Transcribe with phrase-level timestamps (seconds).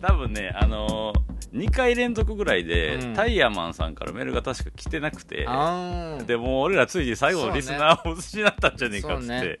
[0.00, 3.14] 多分ねあのー、2回連続ぐらいで、うん。
[3.14, 5.44] タイヤマンさんからメールが確か来てなくて。
[5.46, 6.24] あー。
[6.24, 9.60] でもう俺らついに最後のリスナーを失ったんじゃねえかっつって。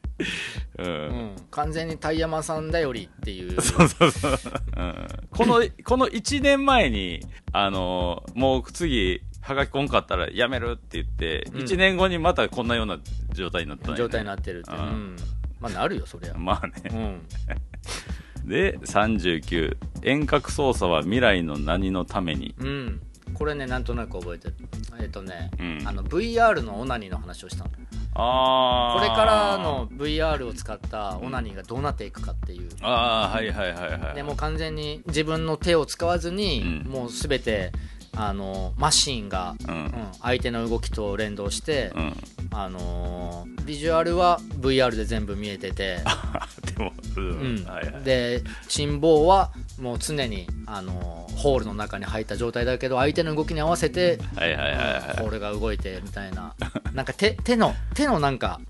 [0.78, 0.90] う,、うん。
[0.90, 3.60] ん、完全にタイヤマンさん頼りっていう。
[3.60, 4.32] そうそうそう、
[4.76, 7.20] うん、このこの1年前に
[7.52, 11.60] あのーもう次はがきこんかったらやめるって言って、うん。
[11.62, 12.98] 1年後にまたこんなような
[13.32, 13.98] 状態になったんやね。
[13.98, 14.74] 状態になってるって、う。
[14.74, 14.82] うん。
[14.82, 15.16] ん。
[15.58, 16.72] まあなるよそりゃ、 まあね。
[16.90, 17.22] うん。
[18.46, 22.54] で39遠隔操作は未来の何のために？
[22.58, 23.00] うん、
[23.34, 24.54] これねなんとなく覚えてる。
[25.00, 25.88] えっ、とね、うん。
[25.88, 27.70] あの VR のオナニーの話をしたの。
[28.14, 34.14] ああこれからの VR を使ったオナニーがどうなっていくかっていう、ああはいはいはいはい。
[34.14, 36.90] でもう完全に自分の手を使わずに、うん。
[36.90, 37.72] もう全て
[38.16, 39.74] あのマシンが、うん。
[39.74, 42.16] うん相手の動きと連動して、うん。
[42.50, 45.98] あのービジュアルは VR で全部見えてて、
[46.76, 47.56] でもう、うん。
[47.62, 48.02] んはいはい。
[48.02, 55.20] で心房はもう常に、あのーホールの中に入った状態だけど相手の動きに合わせてはいはいはいはい。
[55.20, 56.54] ホールが動いてみたいな。
[56.94, 58.60] なんか手手の手のなんか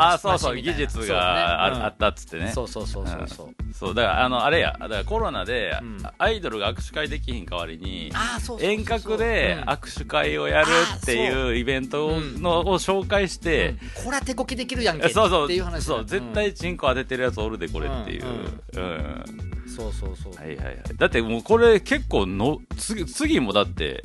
[0.00, 1.08] ああそうそう技術そうね。
[1.08, 1.84] があ,、うん。
[1.84, 2.52] あったっつってね。
[2.54, 5.98] そうそうそうそうそう、そうだからあのあれやだからコロナで、うん。
[6.18, 8.12] アイドルが握手会できひん代わりに
[8.60, 9.68] 遠隔でうん。
[9.68, 14.04] 握手会をやるっていうイベントのを紹介して、うん。
[14.04, 20.76] これは手こきできるやんけそうそうっていう話だそう絶対チンコ当ててるやつおるでこれっていう、うんそうそうそう、はいはいはい。
[20.96, 24.02] だってもうこれ結構の次次もだって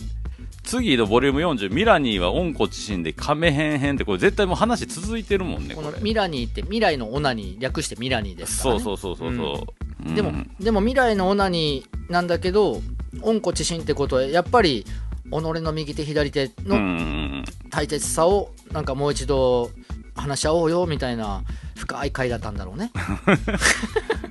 [0.63, 6.01] 次のボリューム40ミラニーは温故知新でカメヘン編ってこれ絶対もう話続いてるもんねこれ。
[6.01, 9.67] ミラニーって未来のオナニー略してミラニーですから、ね、そうそうそうそうそ
[10.05, 10.15] う、うん。
[10.15, 12.81] でも、でも未来のオナニーなんだけど
[13.21, 14.85] 温故知新ってことはやっぱり
[15.25, 19.71] 己の右手左手うんうのん大切さをなんかもう一度
[20.15, 21.43] 話し合おうよみたいな
[21.75, 22.91] 深い回だったんだろうね。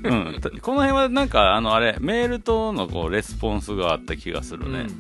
[0.04, 4.94] うん、うん、この辺はなんかあのあれメールとのこうレスポンスがあった気がするね、確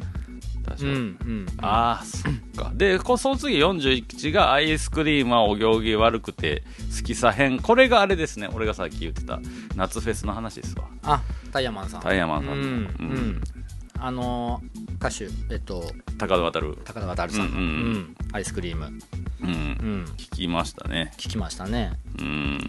[0.80, 1.46] かに、うんうん。
[1.60, 2.72] ああそっか。
[2.74, 6.62] でこその次41がアイスクリームはお行儀悪くて
[6.96, 7.58] 好きさ編。
[7.60, 8.48] これがあれですね。
[8.52, 9.40] 俺がさっき言ってた
[9.76, 10.84] 夏フェスの話ですわ。
[11.02, 11.22] あ
[11.52, 12.00] タイヤマンさん。
[12.00, 12.54] タイヤマンさんの。
[12.54, 13.16] うん、ううん。
[13.32, 13.42] ん、
[13.98, 15.82] あのー歌手えっと
[16.16, 17.64] 高田渡る高田渡さんの、うんうん。
[17.64, 17.68] う
[17.98, 18.86] んアイスクリーム、
[19.42, 19.48] うん。
[19.48, 21.12] うん、聞きましたね。
[21.16, 21.92] 聞きましたね。
[22.20, 22.60] うん。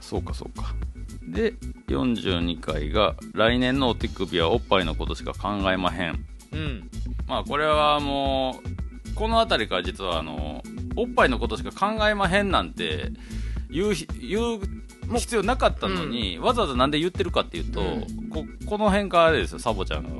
[0.00, 0.74] そうかそうか。
[1.26, 1.54] で
[1.88, 6.90] 42回が来年のお手首はおっぱいのことしか考えまへんうん。
[7.26, 10.62] まあこれはもうこの辺りから実はあの
[10.96, 13.12] おっぱいのことしか考えまへんなんて
[13.70, 14.60] 言うひ言う
[15.18, 18.28] 必要なかったのに、わざわざなんで言ってるかっていうと、うん。
[18.28, 20.10] ここの辺からあれですよサボちゃんが。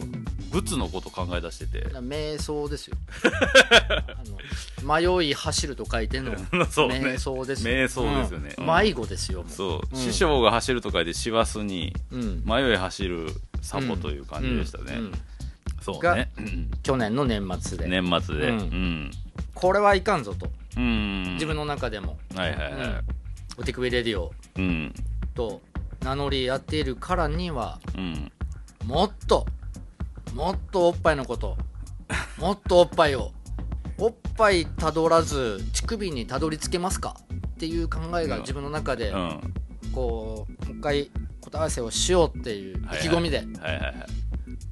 [0.51, 1.89] 仏のこと考え出してて。
[1.91, 2.97] 瞑想ですよ。
[4.83, 6.35] 迷い走ると書いての
[6.69, 7.01] そうね。
[7.01, 7.75] 瞑想ですよ。
[7.75, 8.55] 瞑想ですよね。
[8.59, 8.65] うん。
[8.65, 8.75] うん。
[8.75, 10.01] 迷子ですよそう、うん。
[10.01, 12.43] 師匠が走ると書いて師走にうん。
[12.45, 13.29] 迷い走る
[13.63, 15.05] サボという感じでしたね、うん。
[15.05, 15.13] うん
[15.81, 16.71] そうがねうん。
[16.83, 18.49] 去年の年末で、年末で。
[18.49, 18.59] ううん。
[18.59, 19.11] ん
[19.55, 20.51] これはいかんぞと。
[20.77, 21.35] うん。
[21.35, 23.05] 自分の中でも、はいはいはい。
[23.59, 24.33] お手首レディオ。
[24.57, 24.95] うん。
[25.35, 25.61] と
[26.03, 28.33] 名乗りやっているからにはうん。
[28.87, 29.47] もっと
[30.35, 31.57] もっとおっぱいのこと
[32.39, 33.33] もっとおっぱいを
[33.99, 37.17] おっぱいたどらず乳首にたどり着けますか？
[37.47, 39.55] っていう考えが自分の中でうん。
[39.93, 41.11] こうもう一回
[41.41, 43.39] 答え合わせをしようっていう意気込みで。
[43.39, 44.07] はいはいはい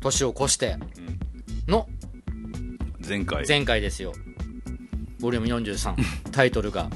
[0.00, 0.76] 年を越して
[1.66, 1.72] うん。
[1.72, 1.88] の
[3.06, 3.46] 前回。
[3.46, 4.12] 前回ですよ。
[5.20, 5.94] ボリューム43
[6.30, 6.90] タイトルが。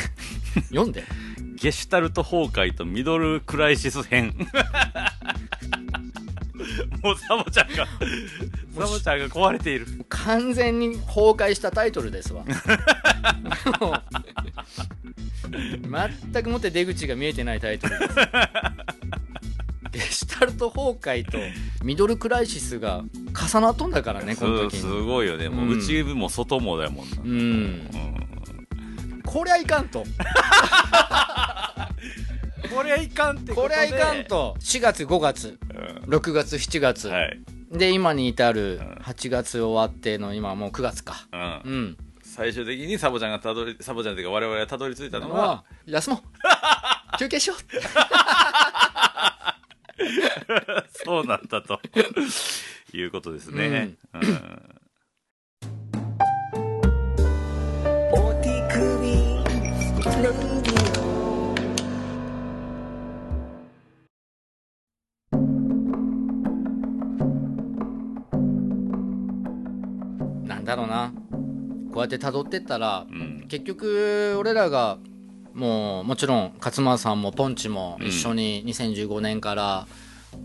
[0.68, 1.04] 読んで。
[1.54, 4.34] ゲシュタルト崩壊とミドルクライシス編。
[7.02, 9.86] もうサボちゃんがサボちゃんが壊れている。
[10.08, 12.44] 完全に崩壊したタイトルですわ。
[16.32, 18.14] 全くもって出口が見えてないタイトルです
[19.94, 21.38] ゲシュタルト崩壊と
[21.84, 23.04] ミドルクライシスが
[23.50, 25.48] 重なっとんだからねこの時すごいよね。
[25.48, 25.78] もううん。
[25.78, 27.30] 内部も外もだもんな、うん。
[27.30, 27.88] うん
[29.24, 30.04] こりゃいかんと。
[32.74, 34.56] これはいかんってこりゃいかんと。
[34.60, 35.58] 4月5月。
[36.06, 37.40] 6月7月、はい、
[37.72, 38.80] で今に至るうん。
[39.02, 41.26] 8月終わっての今もう9月か。
[41.32, 41.40] うん。
[41.40, 41.96] うん。
[42.22, 46.20] 最終的にサボちゃんがたどりサボちゃんっていうか我々がたどり着いたのはは休もう。
[47.18, 47.56] 休憩しよう
[51.04, 51.80] そうなんだと。
[52.96, 54.22] いうことですね、うん。
[58.12, 59.08] お手首
[60.22, 61.54] レディオ
[70.46, 71.12] なんだろうな。
[71.92, 73.46] こうやって辿ってったらうん。
[73.48, 74.98] 結局俺らが
[75.52, 79.86] もうもちろん勝間さんもポンチも一緒に2015年から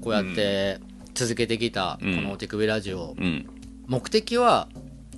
[0.01, 0.79] こうやって
[1.13, 2.23] 続けてきたこうん。
[2.23, 3.45] の「お手首ラジオ」うん。
[3.87, 4.67] 目的は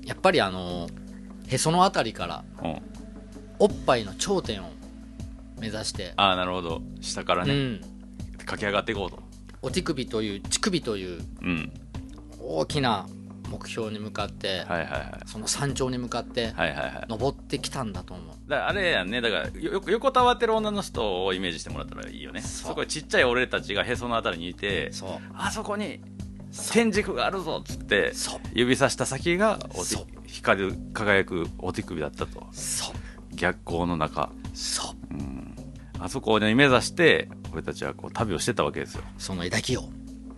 [0.03, 0.89] やっぱりあの
[1.47, 2.81] へそのあたりからうん。
[3.59, 4.71] おっぱいの頂点を
[5.59, 6.81] 目指して、ああなるほど。
[7.01, 7.81] 下からね、うん、
[8.39, 9.21] 駆け上がっていこうと。
[9.61, 11.71] お手首という乳首といううん。
[12.39, 13.05] 大きな
[13.51, 15.27] 目標に向かって、はいはいはい。
[15.27, 16.53] その山頂に向かって
[17.07, 19.21] 登ってきたんだと思うだあれやんね。
[19.21, 22.41] だからよ横たわってる女の人をイメージしてもらったらいいよね。
[22.41, 24.91] そこにちっちゃい俺たちがへそのあたりにいて
[25.33, 26.01] あそこに
[26.71, 28.13] 天竺があるぞっつって
[28.53, 29.83] 指さした先がお
[30.27, 32.47] 光る輝くお手首だったと。
[33.33, 34.29] 逆光の中。
[34.53, 35.13] そう。
[35.13, 35.55] うん。
[35.99, 39.03] あそこをね目指して俺たちはこう旅をしてたわけですよ。
[39.17, 39.89] その枝木を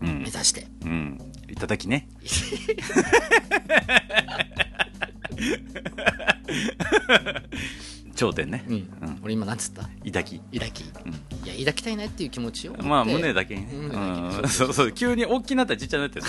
[0.01, 0.19] うん。
[0.19, 0.67] 目指して。
[0.85, 1.17] うん。
[1.49, 2.07] いただきね
[8.15, 8.63] 頂点ね。
[8.67, 9.19] うん、うん。
[9.23, 9.89] 俺今なんつった？
[10.03, 10.39] いたき。
[10.53, 10.85] 抱き、い
[11.45, 13.67] や抱きたいなっていう気持ちをまあ胸だけに
[14.47, 16.25] そうそう急に大きなったらちっちゃなってち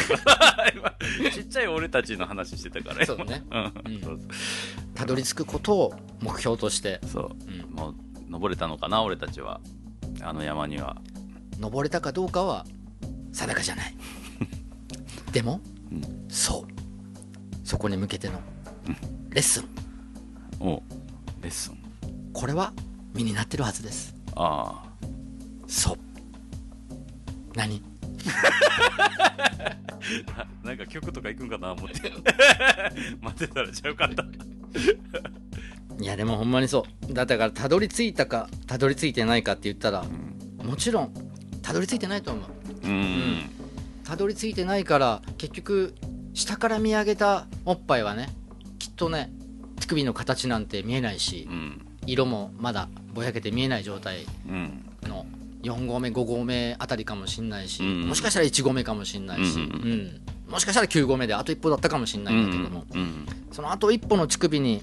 [1.41, 3.45] っちゃい俺たちの話してたからそうね。
[3.51, 3.73] うん。
[3.95, 4.01] うん。
[4.01, 4.21] そう
[4.95, 7.01] たどり着くことを目標として。
[7.07, 7.75] そう、うん。
[7.75, 7.95] もう
[8.29, 9.61] 登れたのかな俺たちは。
[10.23, 10.97] あの山には。
[11.59, 12.65] 登れたかどうかは
[13.33, 13.95] 定かじゃない。
[15.33, 15.61] でも、
[15.93, 16.03] うん。
[16.29, 17.67] そう。
[17.67, 18.41] そこに向けての
[19.31, 19.65] レッスン。
[20.61, 20.83] お
[21.45, 21.79] レッスン
[22.33, 22.73] これは
[23.15, 24.15] 身になってるはずです。
[24.35, 24.89] ああ。
[25.69, 25.99] そう。
[27.55, 27.81] 何？
[30.37, 32.13] あ なんか曲とか行くんかな思って。
[33.21, 34.25] 待ってたらちゃうかった。
[36.01, 37.13] いやでもほんまにそう。
[37.13, 40.05] だったからたどり着いたかたどり着いてないかって言ったら
[40.65, 41.15] もちろん
[41.63, 42.89] たどり着いてないと思う。
[42.89, 43.51] うん。
[44.03, 45.95] たどり着いてないから結局
[46.33, 48.35] 下から見上げたおっぱいはね
[48.79, 49.31] きっとね
[49.85, 51.87] 乳首の形なんて見えないしうん。
[52.07, 54.85] 色もまだぼやけて見えない状態うん。
[55.03, 55.27] の
[55.63, 58.03] 4合目5合目あたりかもしんないし、うん。
[58.09, 60.21] もしかしたら1合目かもしんないし、ううんん。
[60.51, 64.83] もしかしたら9合目であと一歩だったかもしんないんだけども、うんそのあと一歩の乳首に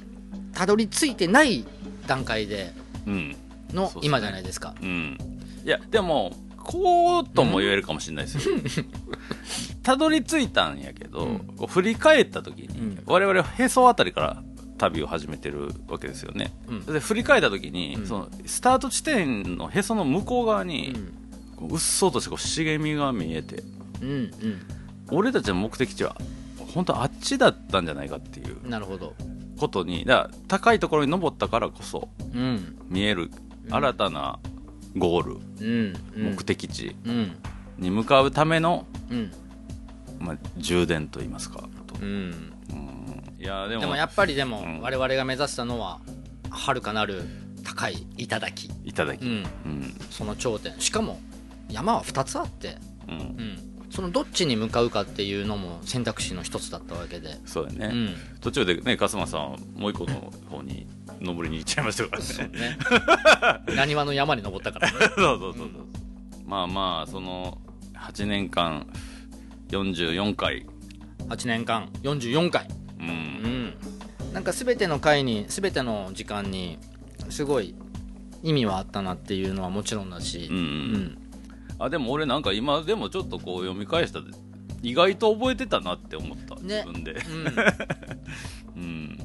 [0.53, 1.65] たどり着いてない
[2.07, 2.73] 段階で
[3.05, 3.35] うん。
[3.73, 4.73] の今じゃないですか。
[4.81, 5.17] うん。
[5.63, 8.55] いやでもこうとも言えるかもしれないですよ。
[9.83, 13.03] たどり着いたんやけど、振り返った時に、うん。
[13.05, 14.43] 我々へそあたりから
[14.81, 16.85] 旅を始めてるわけですよね、うん。
[16.85, 18.07] で振り返った時に、うん。
[18.07, 20.95] そのスタート地点のへその向こう側うに、ん。
[21.55, 23.63] こううっそうとしてこう茂みが見えて
[24.01, 24.31] うん
[25.11, 26.15] 俺たちの目的地は
[26.73, 29.13] 本当あっちだったんじゃないかっていううんなるほど。
[29.59, 32.75] ことにだから高いところに登ったからこそうん。
[32.89, 33.29] 見える
[33.69, 34.39] 新たな
[34.97, 36.35] ゴール、うんうん。
[36.35, 37.31] 目的地うん。
[37.77, 39.31] に向かうための、うん。
[40.19, 41.99] まあ、充電と言いますかと。
[42.01, 42.50] うんうん
[43.41, 44.81] いやでもでもやっぱりでもうん。
[44.81, 45.99] 我々が目指したのは
[46.51, 47.23] はるかなる
[47.63, 49.45] 高い頂いただき、うん。
[49.65, 49.95] うん。
[50.11, 50.79] その頂点。
[50.79, 51.19] しかも
[51.69, 52.77] 山は2つあって、
[53.07, 53.15] うん。
[53.15, 59.41] うん、そのどっちに向かうかっていうのも選択肢の一つだったわけで、そうだね、うん、途中でね勝間さん
[59.75, 60.85] もう一個の方に
[61.19, 63.67] 登りに行っちゃいましたからね。
[63.69, 63.75] ね。
[63.75, 64.97] なにわの山に登ったからね。
[64.99, 65.69] そうそうそうそう、
[66.45, 67.57] まあまあその
[67.95, 68.85] 8年間
[69.69, 70.65] 44回。
[71.27, 72.67] 8年間44回
[74.33, 76.77] なんか全ての回に全ての時間に
[77.29, 77.75] すごい
[78.43, 80.65] 意味はあったなっていうのはもちろんだしうん、ううん。
[80.65, 81.17] ん
[81.79, 84.27] あでも俺なんか今でもちょっとこう読み返したで
[84.83, 86.83] 意外と覚えてたなって思った、ね。
[86.85, 87.11] 自分で。
[87.13, 88.81] うん。
[88.81, 89.17] うん。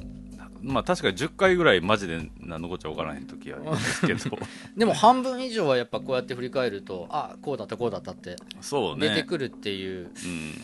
[0.62, 4.38] まあ確かに10回ぐらいマジで何のこっちゃ分からへん時ありますけど。
[4.76, 9.08] でも半分以上はやっぱこうやって振り返るとあこうだったこうだったってそうね。
[9.10, 10.54] 出てくるっていううん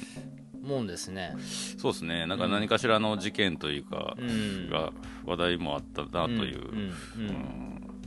[0.63, 1.35] もんですね。
[1.79, 2.27] そうですね。
[2.27, 4.71] なんか何かしらの事件というか、うん。
[4.71, 4.93] が
[5.25, 6.93] 話題もあったなという、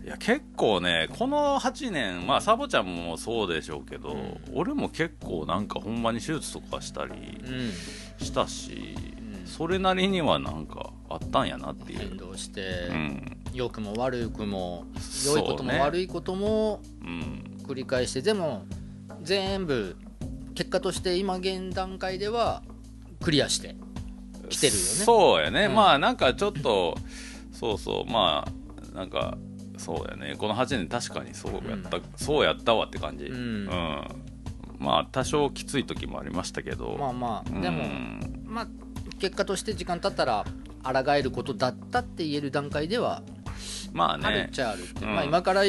[0.03, 4.39] いや結構ねこの8年まあサボちゃんもそうでしょうけど、うん。
[4.53, 8.25] 俺も結構なんかほんまに手術とかしたりうん。
[8.25, 8.95] したし、
[9.39, 9.47] うん。
[9.47, 13.37] それなりにはなんかあったんやなっていう、変動して、うん。
[13.53, 14.85] 良くも悪くも
[15.25, 18.65] 良いことも悪いこともうん、繰り返してでも
[19.21, 19.95] 全部
[20.55, 22.63] 結果として今現段階では
[23.21, 23.75] クリアして
[24.49, 24.85] 来てるよね。
[24.85, 25.75] そうやね、うん。
[25.75, 26.97] まあなんかちょっと
[27.51, 28.11] そうそう。
[28.11, 29.37] まあなんか
[29.77, 30.35] そうやね。
[30.37, 33.65] この8年確かにそうやった、そうやったわって感じ、うん。
[34.79, 36.95] まあ多少きつい時もありましたけど。
[36.97, 37.49] まあまあ。
[37.49, 37.61] うん。
[37.61, 37.83] でも、
[38.45, 38.67] まあ
[39.19, 40.45] 結果として時間経ったら
[40.83, 43.23] 抗えることだったって言える段階では
[43.93, 45.15] まああるっねちゃあるって、うん。
[45.15, 45.63] まあ今から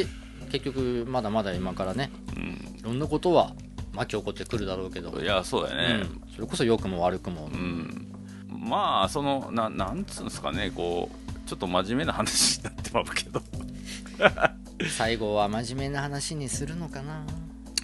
[0.51, 2.11] 結局まだまだ今からね。
[2.35, 2.43] うん。
[2.79, 3.53] いろんなことは
[3.97, 6.01] 巻き起こってくるだろうけど、いやそうやね。
[6.03, 6.21] うん。
[6.35, 8.07] それこそ良くも悪くも、うん、
[8.49, 10.71] まあそのななんつうんですかね。
[10.73, 13.41] こうちょっと真面目な話になってまうけど。
[14.95, 17.25] 最後は真面目な話にするのかな。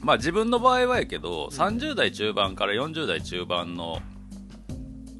[0.03, 3.99] まあ自分の場合はやけど、30代中盤から40代中盤の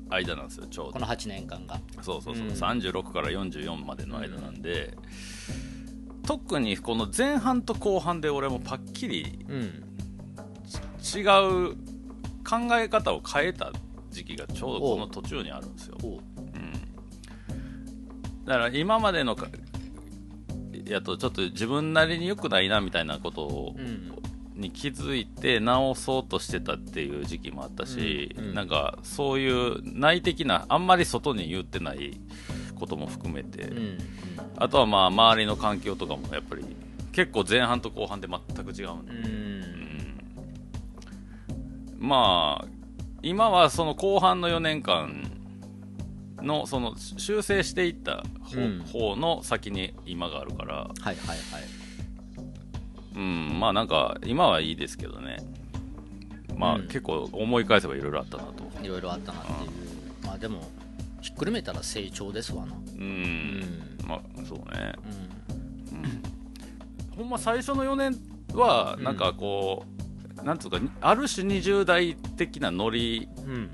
[0.09, 0.93] 間なんですよちょうど。
[0.93, 1.79] この8年間が。
[2.01, 2.53] そうそうそう、うん。
[2.53, 4.95] 36から44までの間なんで、
[6.27, 9.92] 特にこの前半と後半で俺もパッキリうん
[11.03, 11.75] 違う
[12.43, 13.71] 考え方を変えた
[14.09, 16.11] 時期がちょうどこの途中にあるんですよ、おう。
[16.11, 16.19] うん、
[18.45, 19.47] だから今までのか
[20.85, 24.11] やとちょっと自分なりに良くないなみたいなことを、うん。
[24.55, 28.45] に気づいて直そうとしてたっていう時期もあったし、うん。
[28.45, 28.53] うん。
[28.53, 32.19] なんかそういう内的なあんまり外に言ってない
[32.75, 33.97] ことも含めて、うん。
[34.57, 36.63] あとはまあ周りの環境とかもやっぱり
[37.11, 39.82] 結構前半と後半で全く違うんで、うんうん
[42.03, 42.67] まあ
[43.21, 45.31] 今はその後半の4年間
[46.41, 51.37] のその修正していった方,、うん方の先に今があるから、はいはいはい。
[53.15, 55.37] うん、まあなんか今はいいですけどね。
[56.57, 58.83] まあ、うん結構思い返せばいろいろあったなと。
[58.83, 59.69] いろいろあったなっていう。
[60.25, 60.69] まあでも
[61.21, 62.73] ひっくるめたら成長ですわな。
[62.73, 63.63] うん、
[64.03, 64.93] うまあそうね。
[65.93, 67.17] うん。
[67.17, 68.19] ほんま最初の4年
[68.53, 69.92] はうんなんかこう、
[70.43, 73.69] なんつうかある種20代的なノリうん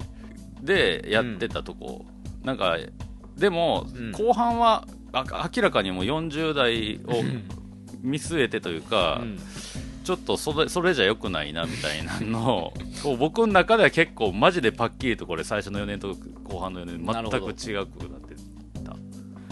[0.62, 2.06] でやってたとこ、
[2.44, 2.78] なんか
[3.38, 4.12] でも、うん。
[4.12, 7.24] 後半はあ明らかにもう40代を
[8.02, 9.40] 見据えてというか、うん。
[10.04, 12.74] ちょっとそれそれじゃよくないなみたいなの
[13.06, 18.36] を僕の中では結構マジでパッキリとこれ最初の4年と後半の4なるほど年全く違くなって
[18.84, 18.96] た。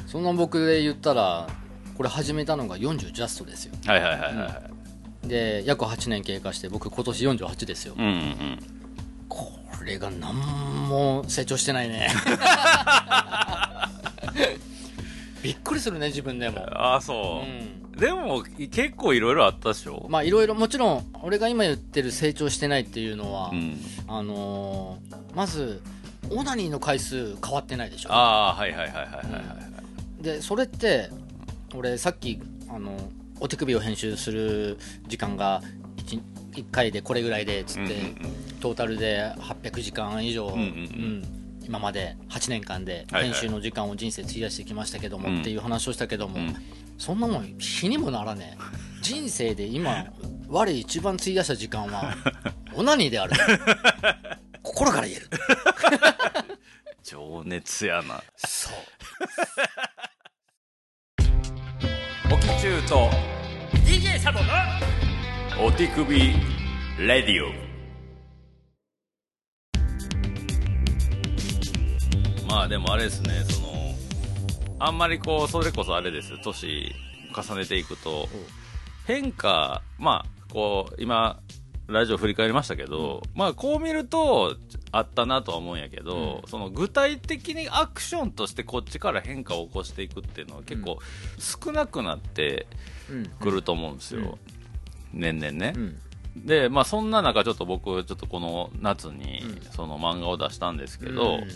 [0.08, 1.48] そんな僕で言ったら
[1.96, 3.74] これ始めたのが40ジャストですよ。
[3.86, 4.77] はいはいはいはいはい
[5.28, 7.94] で約8年経過して僕今年48ですよ。
[7.98, 8.60] うんうん
[9.30, 10.36] これが何
[10.90, 12.10] も成長してないね。
[15.44, 17.48] びっくりするね自分でも、ああそう。
[17.94, 25.82] う、ん、でも結構いろいろあったでしょ、まあいろいろもちろん俺が今言ってる成長してないっていうのは、うん、あのーまず
[26.32, 28.10] オナニーの回数変わってないでしょ？
[28.12, 29.22] ああはいはいはいはいはいは
[30.20, 31.10] いでそれって
[31.76, 32.92] 俺さっきあの
[33.40, 34.78] お手首を編集する
[35.08, 35.62] 時間が
[36.54, 41.24] 1, 回でこれぐらいでつって、うんうんトータルで800時間以上、んうんうん。
[41.64, 43.32] 今まで8年間ではいはい。
[43.32, 45.42] 編集の時間を人生費やしてきましたけども、うん。
[45.42, 46.56] っていう話をしたけども、うん。
[46.98, 49.04] そんなもん日にもならねえ。
[49.04, 50.08] 人生で今
[50.50, 52.16] 我一番費やした時間は
[52.74, 53.34] オナニーである。
[54.64, 55.30] 心から言える。
[57.04, 58.24] 情熱やな。
[58.36, 58.74] そう
[64.28, 66.20] サボのお手首
[67.00, 67.48] レディオ。
[72.46, 73.96] まあでもあれですねその
[74.80, 76.38] あんまりこうそれこそあれです。
[76.44, 76.94] 年
[77.34, 78.28] 重ねていくと
[79.06, 81.40] 変化まあこう今
[81.88, 84.58] ラジオ振り返りましたけど、まあこう見ると
[84.92, 91.00] あったなとは思うんやけど、その具体的にアクションとしてこっちから変化を起こしていくっていうのは結構
[91.40, 92.97] 少なくなってうん
[93.40, 94.38] くると思うんですよ、
[95.14, 96.00] 年々ね、うん。
[96.46, 99.62] でまあそんな中ちょっと僕ちょっとこの夏にうん。
[99.72, 101.48] その漫画を出したんですけど、うん。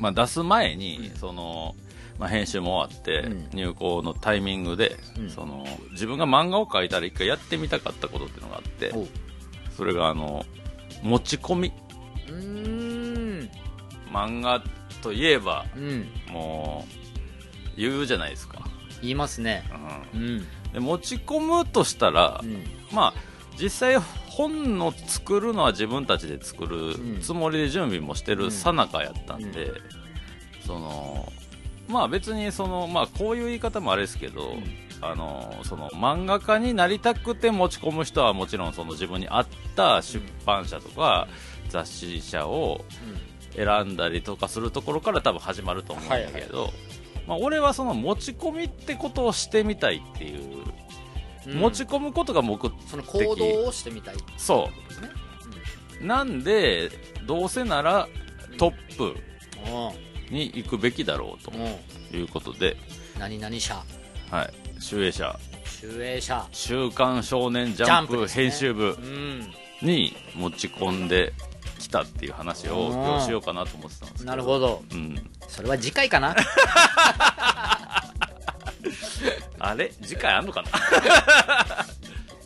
[0.00, 1.74] まあ、出す前にその、
[2.18, 3.48] まあ、編集も終わってうん。
[3.52, 5.30] 入稿のタイミングで、うん。
[5.30, 8.92] その自分が漫画を描いたら一回やってみたかったことっていうのがあって
[9.76, 10.44] それがあの
[11.02, 11.72] 持ち込み。
[14.10, 14.62] 漫画
[15.02, 16.08] といえばうん。
[16.32, 16.86] も
[17.76, 18.68] う言うじゃないですか、
[19.02, 19.64] 言いますね。
[20.14, 20.20] うん。
[20.20, 20.46] うん。
[20.72, 22.64] で持ち込むとしたら、うん。
[22.92, 23.20] まあ
[23.60, 23.96] 実際
[24.28, 27.20] 本の作るのは自分たちで作るん。
[27.20, 29.72] つもりで準備もしてるさなかやったんで、
[30.66, 31.32] その
[31.88, 34.54] まあ別にそのまあこういう言い方もあれですけど、
[35.00, 41.28] あのその漫画家になりたくて持ち込む人はもちろんその自分に合った出版社とか
[41.68, 42.84] 雑誌社を
[43.56, 46.72] 選んだりとかするところから多分始まると思うんだけど、
[47.28, 50.64] まあ、俺はその持ち込みってことをしてみたいっていう、
[51.46, 51.58] うん。
[51.58, 52.72] 持ち込むことが目的。
[52.88, 55.08] その行動をしてみたいってそことですね。
[56.02, 56.06] う。
[56.06, 56.90] なんで
[57.26, 58.08] どうせなら
[58.56, 60.34] トップうん。
[60.34, 62.76] に行くべきだろうとうんうんいうことで、
[63.18, 63.82] 何々社
[64.30, 65.38] はい、集英社。
[65.64, 69.52] 集英社「週刊少年ジジャンプ」編集部うん。
[69.80, 71.32] に持ち込んで
[71.78, 74.26] きたっていう話をうん今日しようかなと思ってたんですけど。
[74.26, 74.82] なるほど。
[74.92, 76.34] うん、それは次回かな？
[79.58, 79.92] あれ？
[80.02, 80.68] 次回あんのかな？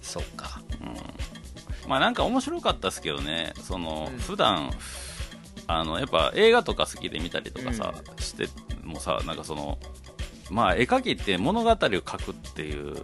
[0.01, 0.61] そっか。
[1.89, 3.53] まあなんか面白かったですけどね。
[3.61, 4.19] その、うん。
[4.19, 4.73] 普段
[5.67, 8.49] あのやっぱ映画とか好きで見たりとかさ、して
[8.83, 9.79] もさなんかその
[10.51, 12.95] まあ絵描きって物語を描くっていう、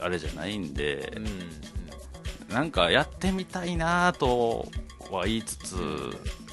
[0.00, 2.54] あれじゃないんで、うん。
[2.54, 4.68] なんかやってみたいなと
[5.10, 5.76] は言いつつ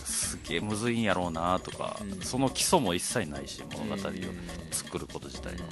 [0.03, 2.21] すげえむずいんやろうなとか、うん。
[2.21, 4.11] その基礎も一切ないし物語を
[4.71, 5.63] 作ること自体の、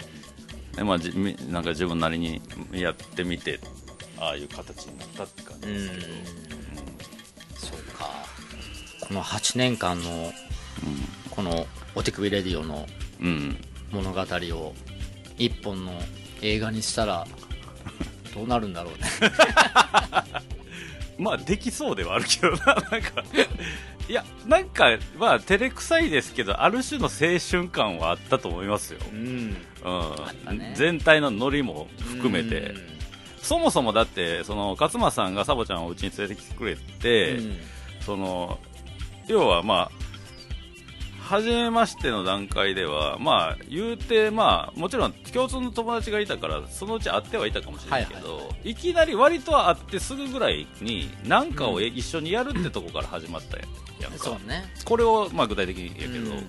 [0.75, 3.59] でまあ、なんか自分なりにやってみて
[4.19, 6.13] ああいう形になったって感じうんですけど、
[7.57, 8.09] そうか。
[9.07, 10.31] この8年間の
[11.29, 12.87] この「お手首レディオ」の
[13.91, 14.73] 物語を
[15.37, 15.93] 一本の
[16.41, 17.27] 映画にしたら
[18.33, 18.99] どうなるんだろうね
[21.17, 23.23] まあできそうではあるけどな なんか。
[24.09, 29.55] いやなんかまあ照れくさいですけどある種の青春感はあったと思いますよ、うん。
[30.49, 30.57] うん。
[30.57, 30.73] ね。
[30.75, 32.73] 全体のノリも含めて、
[33.41, 37.57] そもそもだってその勝間さんがサボちゃんをうちに連れてきてくれて、うん。
[38.01, 38.59] その
[39.27, 39.91] 要はまあ
[41.33, 53.63] 初めましての段階ではまあ言うてまあもちろん共通の友達がいたからそのうち会ってはいたかもしれないけど、いきなり割と会ってすぐぐらいに何かをえ一緒にやるってとこから始まったや。
[54.09, 54.63] んか、ね。
[54.85, 56.47] これをまあ具体的に言うけど、うん。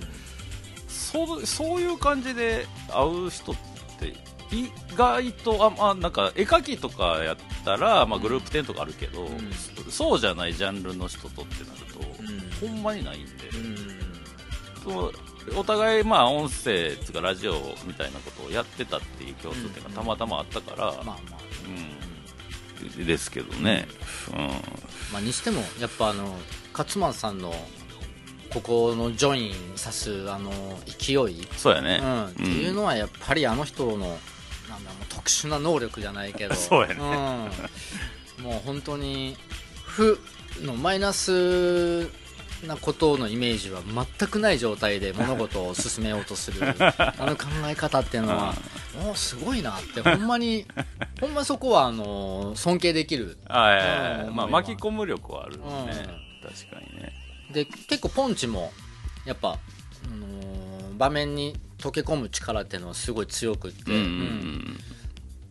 [0.86, 3.54] そうそういう感じで会う人っ
[3.98, 4.12] て
[4.54, 9.28] 意外とあ、まあ、なんか絵描きとかやったら、まあ、グループ展とかあるけど、ん。
[9.88, 12.68] そうじゃないジャンルの人とってなると、うん。
[12.68, 14.03] ほんまにないんで、うん
[14.84, 15.12] その
[15.56, 17.54] お互いまあ音声つかラジオ
[17.86, 21.18] みたいなことをやってたっていう共通点がたまたまあったから、まあまあ
[21.66, 23.06] うん。
[23.06, 23.88] ですけどね、
[24.32, 24.38] うん。
[25.12, 26.34] まあ、にしてもやっぱあの
[26.76, 27.54] 勝間さんの
[28.52, 30.50] ここのジョインさすあの
[30.86, 34.18] 勢い、そうやね、うん、っていうのはやっぱりあの人のなんだもう
[35.08, 36.54] 特殊な能力じゃないけど。
[36.56, 37.50] そうやね。
[38.38, 39.36] うん、もう本当に
[39.84, 40.20] 負
[40.62, 42.08] のマイナス
[42.66, 48.54] なことのイメージは全くない状態で物事を進めようとする あの考え方っていうのは、
[49.02, 50.66] もうすごいなってほんまに
[51.20, 53.36] ほんまそこはあの尊敬できる。
[53.48, 56.50] はいはいはいうんまあ、巻き込む力はあるね、うん。
[56.50, 57.12] 確かにね。
[57.50, 58.72] で結構ポンチも
[59.24, 59.56] やっぱ、あ
[60.08, 60.64] のー
[60.96, 64.02] 場面に溶け込む力っていうのはすごい強くって、うんうん。
[64.02, 64.80] うん。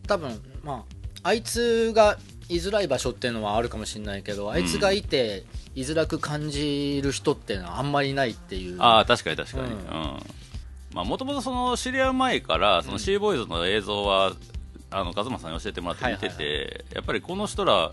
[0.06, 0.84] 多分ま
[1.22, 8.76] ああいつが居づらい場所っていうのはあるかもしれないけどあいつがいて居づらく感じる人っていうのはあんまりいないっていう。
[8.80, 9.64] ああ確かに確かに。
[9.64, 9.72] ううん。
[9.72, 9.80] ん
[10.94, 14.32] まあもともとその知り合う前からそのシーボーイズの映像は、
[14.90, 17.92] あの勝間さんに教えてもらって見てて、はいはいやっぱりこの人ら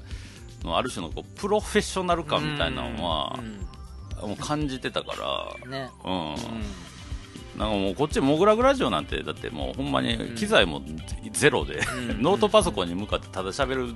[0.63, 3.41] のある種のこうプロフェッショナル感みたいなのはう、
[4.27, 5.15] んもう感じてたか
[5.65, 5.89] うんね。
[6.03, 6.29] ら、うん。
[6.33, 6.35] うん。
[7.57, 10.81] なんかもうこっちモグラグラジオなんてだってもうほんまに機材も
[11.31, 11.79] ゼロで、ん。
[12.21, 13.95] ノートパソコンに向かってただ喋る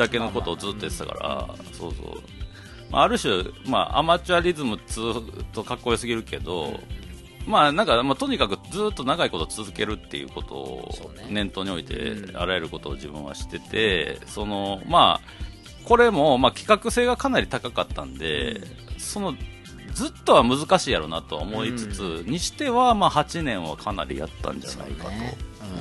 [0.00, 2.22] だけのことをずっとやってたから、そうそう、
[2.90, 5.14] まあ、ある種、まあ、アマチュアリズムっつう
[5.52, 6.80] とかっこよすぎるけど、
[7.46, 10.90] まあなんか、まあ、とにかくずっと長いこと続けるっていうことを
[11.28, 12.36] 念頭に置いて、うん。
[12.36, 15.28] あらゆることを自分はしてて、そのまあ、
[15.84, 18.60] これも、まあ、企画性がかなり高かったんで、
[18.98, 19.34] その
[19.94, 25.36] ずっとは難しいやろうなとは思いつつ、にしては、まあ、8年はかなりやったんじゃないかと、ね。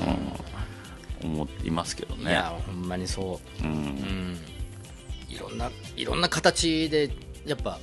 [0.08, 0.59] うん
[1.24, 2.32] 思いますけどね。
[2.32, 3.64] いやほんまにそう。
[3.64, 3.72] うん。
[3.72, 4.40] うん。
[5.30, 7.12] いろんないろんな形で
[7.46, 7.80] やっぱ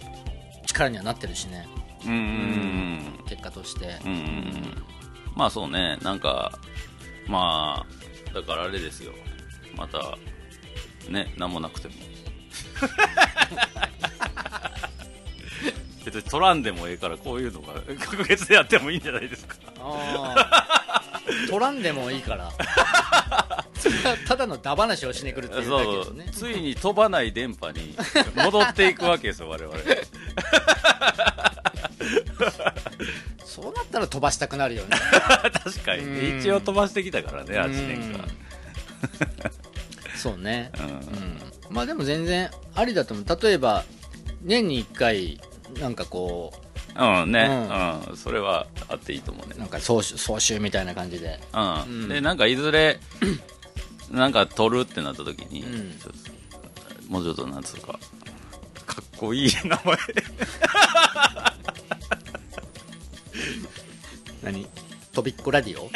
[0.66, 1.66] 力にはなってるしね。
[2.04, 3.24] うんうんうん。
[3.28, 3.98] 結果として。
[4.04, 4.82] うんうんうん。
[5.34, 5.98] まあそうね。
[6.02, 6.58] なんか
[7.26, 7.86] ま
[8.30, 9.12] あだからあれですよ。
[9.76, 10.16] また
[11.10, 11.94] ね何もなくても。
[16.04, 19.56] 別に取らんでもええからこういうのが 確月でやってもいいんじゃないですか。
[21.48, 22.52] 取らんでもいいから
[24.26, 27.94] ただのダ話をしに来るっていうだけそうですねついに飛ばない電波に
[28.34, 29.76] 戻っていくわけですよ 我々。
[33.44, 34.96] そうなったら飛ばしたくなるよね。
[35.64, 36.28] 確かにね。
[36.32, 36.38] うん。
[36.40, 38.28] 一応飛ばしてきたからね8年間。
[40.14, 40.70] そうね。
[40.78, 40.86] うん。
[40.86, 41.40] うん。
[41.70, 43.42] まあでも全然ありだと思う。
[43.42, 43.84] 例えば
[44.42, 45.40] 年に1回
[45.80, 46.52] なんかこ
[46.98, 48.16] うんね、ううん。
[48.16, 49.54] それはあっていいと思うね。
[49.56, 51.40] うなんか総集総集みたいな感じで。
[51.54, 51.74] うん。
[51.82, 52.08] うん。
[52.08, 53.00] でなんかいずれ
[54.10, 55.92] なんか撮るってなった時に、うん。
[57.08, 57.98] もうちょっとなんつうか
[58.86, 59.96] かっこいい名前。
[64.52, 64.66] 何？
[65.12, 65.86] とびっこラディオ？
[65.86, 65.90] い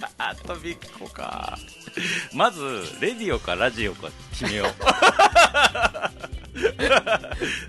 [0.00, 1.58] や飛びっこか。
[2.34, 2.60] まず
[3.00, 4.66] レディオかラジオか決めよう。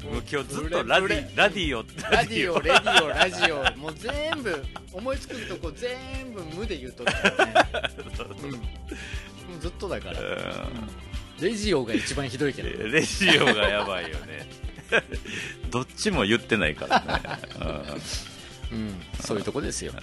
[0.06, 1.84] もう今日ずっとラディラディオ。
[2.12, 3.64] ラディオレディオラジオ。
[3.78, 7.54] もう全部思いつくとこ全部無で言うとるからね、
[9.60, 10.20] ずっとだから。
[10.20, 11.04] うん。
[11.42, 14.48] レジオが一番ひどいけどレジオがやばいよね。
[15.72, 17.08] どっちも言ってないからね、
[18.72, 19.94] うん、そういうとこですよ。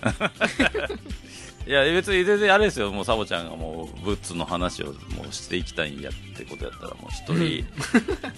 [1.64, 2.90] うん、いや別に全然あれですよ。
[2.90, 7.64] もうサボちゃんがもうブッツの話をもうしていきたいんやってことやったらもう一人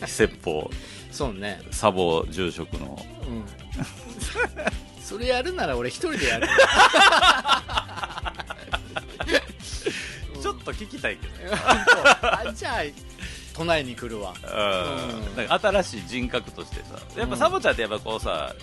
[0.06, 0.70] 説法。
[1.10, 1.60] そうね。
[1.70, 3.04] サボ住職の。
[3.26, 3.44] うん。
[5.02, 6.48] それやるなら俺一人でやる
[10.62, 12.82] と聞きたいけど、 あじゃあ
[13.54, 14.34] 都内に来るわ。
[15.36, 16.98] うん、新しい人格としてさ。
[17.16, 18.54] やっぱサボちゃんってやっぱこうさ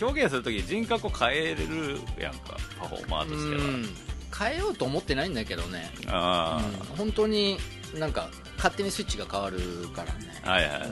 [0.00, 2.56] 表現するときに人格を変えれるやんか。
[2.78, 3.96] パフォーマーとしては、うん。
[4.36, 6.96] 変えようと思ってないんだけどね、あうん。
[6.96, 7.58] 本当に
[7.94, 9.58] なんか勝手にスイッチが変わる
[9.94, 10.90] からね、あ、はいはいはい、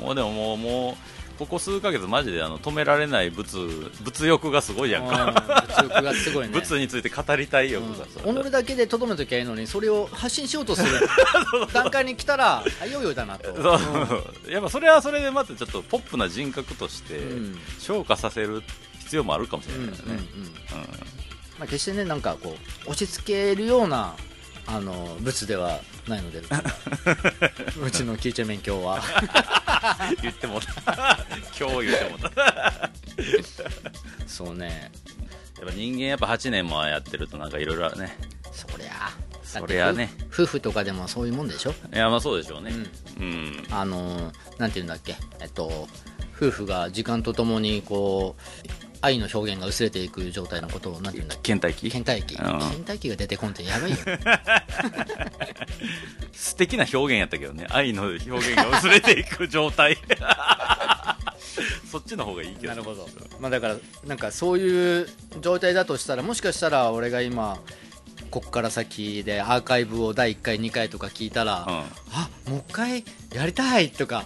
[0.00, 3.46] うもうでももうもうここ数ヶ月マジであの止められない物
[4.02, 6.52] 物欲がすごいやんん、か、物欲がすごいね。
[6.52, 11.08] 物について語りたい欲がさ、うん、己だけでとどめときゃいいのにそれを発信しようとする。
[11.72, 13.54] 段階に来たらあいよいよだなと。
[13.54, 17.58] そう、やっぱそれはそれでまたちょっとポップな人格としてうん。
[17.78, 18.62] 昇華させる
[18.98, 19.92] 必要もあるかもしれうんうんうん。
[19.92, 20.28] ないよね、
[21.58, 24.14] まあ、決してねなんかこう押し付けるような
[24.66, 26.40] あの物ではないので。
[27.82, 28.96] うちのキーチェメン今日は。
[30.10, 31.18] うん言ってもうた。
[31.58, 32.42] 今日言ってもうた。
[32.42, 32.90] や
[34.26, 34.90] そうね。
[35.62, 38.16] っぱ人間やっぱ8年もやってるとなんかいろいろね。
[38.52, 39.10] そりゃ。
[39.42, 40.10] そりゃね。
[40.32, 41.70] 夫夫婦とかでもそういうもんでしょ？
[41.70, 42.72] いやまあそうでしょうね。
[43.18, 45.16] うん、あのなんていうんだっけ？
[45.40, 45.88] えっと
[46.36, 51.52] 夫婦が時間とともにこう愛の表現が薄れていく状態のことをなんていうんだっけ？
[51.54, 51.88] 倦怠期？
[51.88, 52.34] 倦怠期。
[52.34, 52.42] うん。
[52.58, 53.96] 倦怠期が出てこんってやばいよ。
[56.32, 57.66] 素敵な表現やったけどね。
[57.70, 59.96] 愛の表現が薄れていく状態。
[61.90, 63.08] そっちの方がいいけどなるほど、
[63.40, 65.08] まあ、だからなんかそういう
[65.40, 67.58] 状態だとしたらもしかしたら俺が今
[68.30, 71.74] こっから先でアーカイブを第1回2回とか聞いたら、うん。
[72.12, 74.24] あもう一回やりたいとか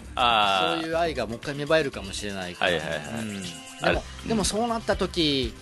[0.81, 2.99] そういう愛がもう一回芽生えるかもしれないから、はいはいはい。
[3.21, 3.45] うん
[3.83, 5.53] でもでもそうなった時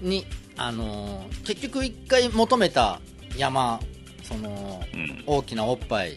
[0.00, 3.00] に、あのー結局一回求めた
[3.36, 3.80] 山
[4.22, 5.24] そのうん。
[5.26, 6.16] 大きなおっぱい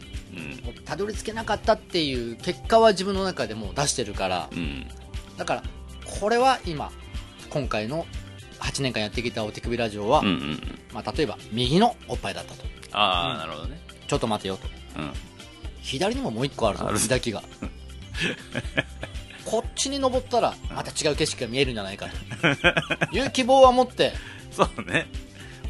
[0.85, 4.87] たどり着けなかったっていう結果は自分の中でもう出してるからうん。
[5.37, 5.63] だから
[6.19, 6.91] これは今
[7.49, 8.05] 今回の
[8.59, 10.59] 8年間やってきたお手首ラジオは、うんうん
[10.93, 12.63] まあ、例えば右のおっぱいだったと。
[12.91, 13.37] ああ、うん。
[13.39, 13.81] なるほどね。
[14.07, 14.67] ちょっと待てよと。
[14.97, 15.11] うん。
[15.81, 17.43] 左にももう一個あるぞある左きが
[19.53, 22.07] こっちに登ったらまた違う景色が見えるんじゃないか
[23.11, 23.15] と。
[23.15, 24.13] いう希望は持って。
[24.51, 25.05] そうね。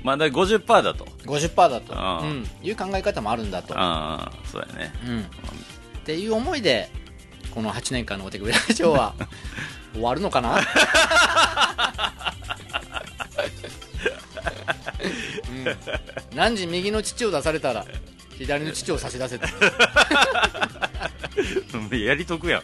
[0.03, 1.03] まだ50%だと。
[1.25, 2.21] 50%だと、ああ。
[2.21, 4.93] うん、いう考え方もあるんだと、ああそうやね。
[5.05, 5.25] うん、っ
[6.05, 6.89] ていう思いで
[7.53, 9.15] この8年間のお手首ラジオは
[9.91, 10.61] 終わるのかな、う
[15.59, 15.77] ん、
[16.37, 17.85] 何時右の父を出されたら
[18.37, 19.47] 左の父を差し出せと。
[21.95, 22.63] やりとくやん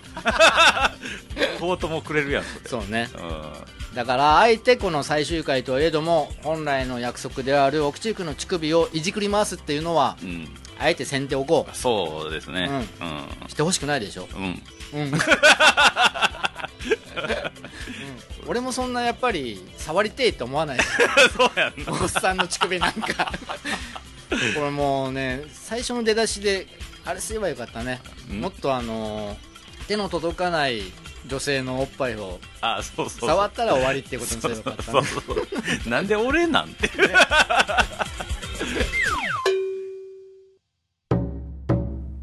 [1.60, 3.10] コートもくれるやんそれそうね。
[3.16, 10.48] うだからあえてこの最終回といえども本来の約束である奥地区の乳首をいじくり回すっていうのはん、うん、
[10.80, 12.70] あえて先手おこそうですね。
[13.46, 14.62] うしてほしくないでしょ、うん、うん、
[14.94, 15.14] うん。
[15.14, 15.20] うん
[18.48, 20.80] 俺もそんなやっぱり触りてえって思わない？
[20.80, 20.84] し
[21.38, 22.02] そうやんな。
[22.02, 23.32] おっさんの乳首なんか。
[24.56, 26.66] これもうね最初の出だしで
[27.06, 28.02] あれすればよかったね。
[28.32, 28.42] うん。
[28.42, 29.38] もっとあの
[29.88, 30.82] 手の届かない
[31.30, 33.30] 女性のおっぱいをあそうそうそう。
[33.30, 36.90] 触ったら終わりってことにすればよかったなんで俺なんて。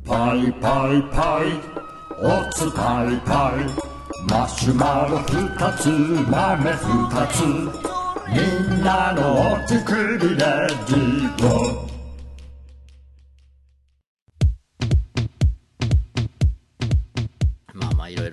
[0.05, 1.47] パイパイパイ。
[2.19, 3.64] おつパイパイ。
[4.29, 5.29] マシュマロ二
[5.79, 7.45] つ豆二つ。
[8.29, 8.40] み
[8.77, 11.86] んなのお手首レディオま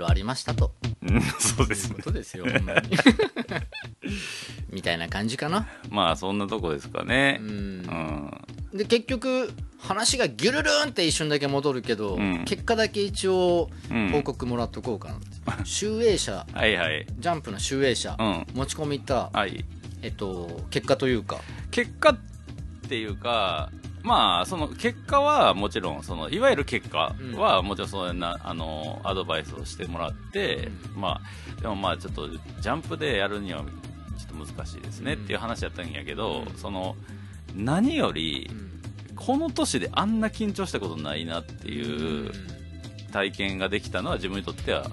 [0.03, 0.73] ろありましたと。
[1.01, 1.95] うん そうですね。
[1.97, 2.81] いうことですよほんまに。
[4.71, 5.67] みたいな感じかな。
[5.89, 7.39] まあそんなとこですかね。
[7.41, 7.81] ううん。
[7.81, 8.31] ん
[8.73, 12.45] で結局話がギュルルンって一瞬だけ戻るけど、うん。
[12.45, 14.09] 結果だけ一応うん。
[14.11, 15.09] 報告もらっとこうか
[15.45, 16.45] な、 集英社。
[16.53, 17.05] はいはい。
[17.19, 18.45] ジャンプの集英社、うん。
[18.53, 19.63] 持ち込みった、はい。
[20.01, 21.39] えっと、結果というか。
[21.71, 22.17] 結果っ
[22.89, 23.71] ていうか
[24.03, 31.21] まあその結果はもちろんそのいわゆる結果はもちろんそんなあのアドバイスをしてもらって、ま
[31.57, 36.95] あでもまあちょっとジャンプでやるにはちょっと難しいですねっていう話やったんやけど、その
[37.55, 38.51] 何より
[39.15, 42.31] この年であんな緊張したことないなっていう
[43.13, 44.91] 体験ができたのは自分にとっては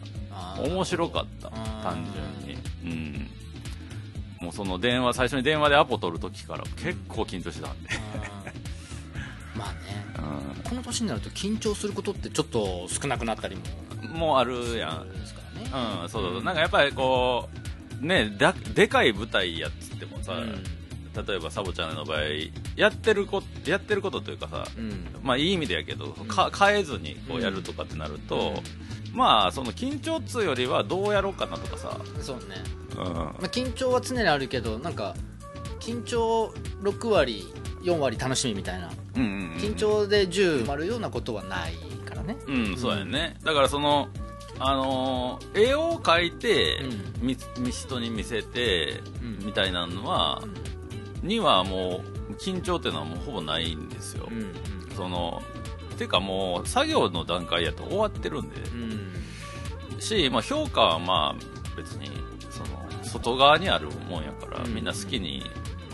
[0.65, 1.51] 面白かった
[1.83, 2.07] 単
[2.45, 2.63] 純に。
[2.85, 3.27] うん。
[4.41, 7.91] もうその電話最初に電話でアポ取る時から結構緊張してたんで、
[10.69, 13.63] この年になると緊張することってちょっと少なくなったりも
[14.15, 15.09] もあるやん。
[15.09, 15.71] ですからね。
[16.03, 16.43] うんそうそうそう。
[16.43, 17.49] なんかやっぱりこ
[18.03, 20.35] うねだでかい舞台やっつってもさ、
[21.27, 22.21] 例えばサボちゃんの場合
[22.77, 24.91] やってるこやってることというかさ、うん。
[24.91, 28.63] うんまあいい意味でやけど、か変えずにこうやるとかってなると、
[29.13, 32.57] まあその緊張っつうよりはどうやろうかなとかさ、そうね、
[32.97, 35.15] うん、まあ、緊張は常にあるけどなんか
[35.81, 38.91] 緊張6割4割楽しみみたいな。
[39.17, 42.37] うんうんうん緊張で10丸るようなことはないからね。
[42.47, 43.37] うんそうやね。
[43.45, 44.09] だからその
[44.59, 46.79] あのー絵を描いて、
[47.21, 49.47] うみみ人に見せて、うん。
[49.47, 50.43] みたいなのは、
[51.23, 54.53] にはもう緊張っていうのはもうほぼないんですよ、うん。
[54.95, 55.43] その
[55.99, 58.61] てかもう作業の段階やと終わってるんで、
[59.95, 60.01] うん。
[60.01, 62.11] し、まあ、評価はまあ別に
[62.51, 64.75] その外側にあるもんやから、うん。
[64.75, 65.43] みんな好きに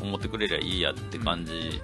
[0.06, 1.80] 思ってくれりゃいいやって感じ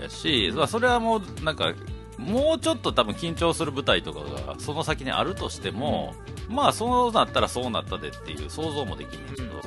[0.00, 1.72] やし、まあそれはもうなんか
[2.18, 6.14] もうちょっと多分緊張する舞台とかがその先にあるとしても、
[6.48, 9.60] まあそうなったらそうなったでっていう想像もできるんだけど、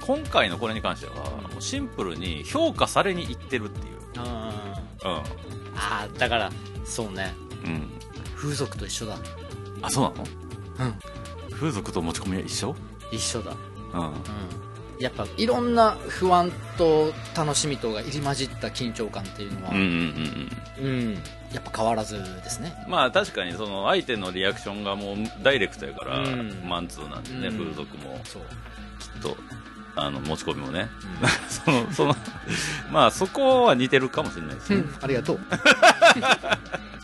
[0.00, 1.14] 今回のこれに関しては
[1.52, 3.94] もうシンプルに評価されにいってるっていう。
[4.16, 5.22] あうあ
[5.76, 6.50] あだから
[6.84, 7.34] そうね。
[7.64, 7.90] んうん。
[8.34, 9.16] 風俗と一緒だ。
[9.82, 10.24] あそうなの？
[10.90, 11.52] うん。
[11.52, 12.74] 風俗と持ち込みは一緒？
[13.12, 13.54] 一緒だ。
[13.92, 14.00] うん。
[14.00, 14.14] うん
[15.00, 19.84] やっぱいろんな不安と楽しみとが入り混じった緊張感っていうのは、うんうん
[20.78, 20.90] うんうん。
[20.90, 21.14] うん。
[21.52, 22.72] やっぱ変わらずですね。
[22.86, 26.62] まあ確かにその相手のリアクションがもうダイレクトやから、うん。
[26.68, 27.58] マンツーなんでね、うん。
[27.58, 28.20] 風俗も。
[28.24, 28.42] そう、
[29.00, 29.36] きっと
[29.96, 30.88] あの持ち込みもね、
[31.48, 32.16] そのその
[32.90, 35.40] まあそこは似てるかもしれないですね、うん、ありがとう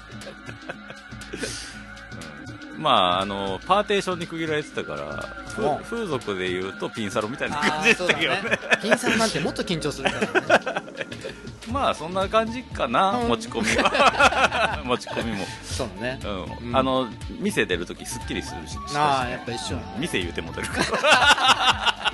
[2.79, 8.41] まああのパーテーションに区切られてたから風俗でいうとピンサロみたいなあ感じでしたけどね。
[8.83, 10.19] ピンサロなんてもっと緊張するか
[10.61, 10.85] らね。
[11.73, 13.29] まあそんな感じかな、うん。
[13.29, 14.81] 持ち込みは。
[14.85, 16.21] 持ち込みも、そうね。
[16.25, 16.45] うん。
[16.69, 16.77] うん。
[16.77, 17.09] あの
[17.41, 20.69] 店出るときすっきりするしああやっぱ一緒やな店言うても出る。
[20.69, 22.12] か ら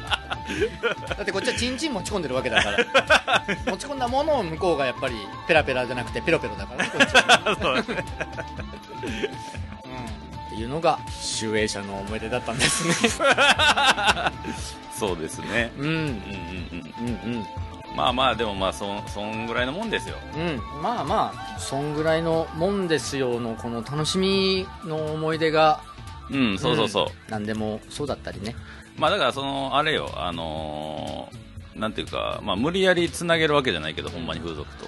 [1.16, 2.78] だってこっちはチンチン持ち込んでるわけだから。
[3.66, 5.14] 持ち込んだものを向こうがやっぱり
[5.46, 7.56] ペラペラじゃなくてペロペロだからねこっちは、
[10.62, 13.10] いうのが集英社の思い出だったんですね。
[14.98, 15.72] そうですね。
[15.78, 15.86] うん。
[15.86, 17.46] うんうんうんうんうん。
[17.96, 20.16] まあまあでもまあそんそんぐらいのもんですよ。
[20.34, 20.82] うん。
[20.82, 25.80] まあまあそんぐらいのもんですよのこの楽しみの思い出が。
[26.30, 27.08] うんそうそうそう、ん。
[27.28, 28.54] 何でもそうだったりね。
[28.96, 31.42] まあだからそのあれよあのー
[31.78, 34.86] なんていうか、まあ、無理やりつなげるわけじゃないけどほんまに風俗と。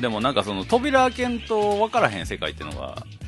[0.00, 3.25] でもなんかその扉開けんと分からへん世界っていうのがうん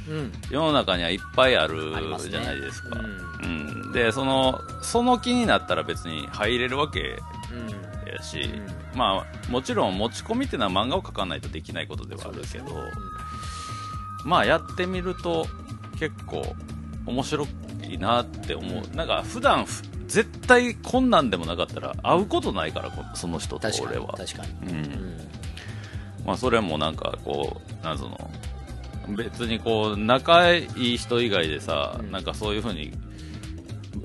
[0.51, 1.92] 世の中にはいっぱいある
[2.31, 2.99] じゃないですか。
[3.42, 3.49] うん。
[3.85, 3.92] うん。
[3.92, 7.01] でそのその気になったら別に入れるわけ
[7.53, 8.12] うん。
[8.12, 8.66] やし、ん。
[8.97, 12.64] まあもちろん持ち込みっていうのは漫画を描かないとできないことではあるけど、
[14.25, 15.47] まあやってみると
[15.99, 16.42] 結構
[17.07, 17.47] 面白
[17.88, 18.97] いなって思う。
[18.97, 24.71] なんか普段ふ絶対こんなんでもなかったら会うことないからこその人と確かに俺は確かに。
[24.71, 24.83] ううん。
[24.83, 25.18] ん
[26.27, 28.31] まあそれもなんかこうなんその
[29.16, 32.11] 別にこう仲いい人以外でさ、うん。
[32.11, 32.92] なんかそういうふうに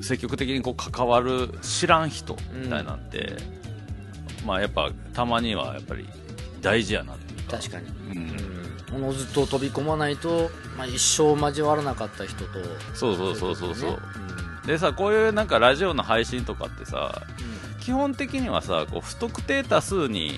[0.01, 3.37] 積極的にこう関わる知らん人みたいなんて、
[4.45, 6.07] まあやっぱたまにはやっぱり
[6.61, 7.57] 大事やなっていうか。
[7.57, 7.87] 確かに。
[7.87, 8.17] うん。
[8.17, 8.63] うん
[8.95, 12.59] おのずと飛び込まないと、まあ、一生交わらなかった人と
[12.93, 13.89] そうそうそうそうそう。
[13.91, 13.97] ね。
[14.67, 17.23] でさこういうなんかラジオの配信とかってさ
[17.81, 20.37] 基本的にはさこう不特定多数に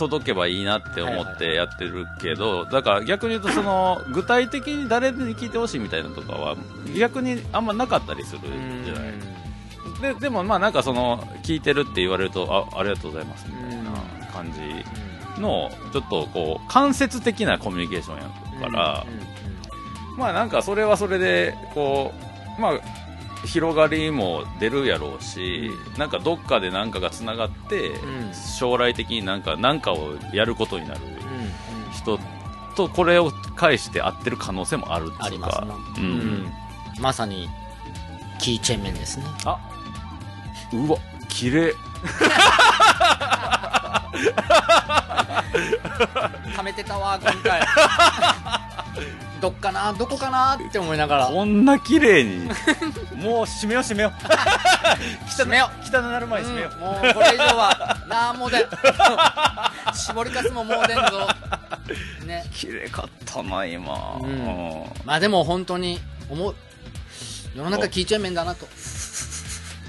[0.00, 6.56] 届けばいいなって思ってやってるけど、だから逆に言うとその具体的に誰に聞いてほしいみたいなのとかは
[6.96, 13.92] 逆にあんまなかったりするうんじゃない、ででもまあなんかその聞いてるって言われるとあありがとうございますみたいな
[14.32, 19.06] 感じのちょっとこう間接的なコミュニケーションやから、
[20.16, 22.12] まあなんかそれはそれでこ
[22.58, 22.80] うまあ
[23.44, 27.94] 広がりも出るやろうし、なんかどっかで何かがつながって、ん。
[28.34, 31.12] 将来的になんか何かをやることになるうん。
[31.12, 31.20] うん
[31.92, 32.18] 人
[32.76, 35.24] とこれを返して合ってる可能性もあるっていうか。
[35.26, 36.04] ありますな、ううん。
[36.44, 36.52] ん
[37.00, 37.48] まさに
[38.38, 39.24] キーチェーン面ですね。
[39.44, 39.58] あ
[40.72, 40.98] うわ
[41.28, 41.74] 綺麗
[46.56, 47.60] 貯めてたわ今回
[49.40, 51.26] どっかなどこかなって思いながら。
[51.28, 52.50] こんな綺麗に。
[53.16, 54.12] もう閉めよう閉めよう。
[55.30, 58.68] 閉めよ汚なる前に閉めよう、うんもうこれ以上はなんもでん。
[59.94, 61.28] 絞りかすももう出んぞ。
[62.26, 62.44] ね。
[62.54, 64.28] 綺麗かったな今、うん。
[64.28, 64.84] うん。
[65.04, 66.54] まあでも本当に思う。
[67.54, 68.68] 世の中キーチェーン面だなと。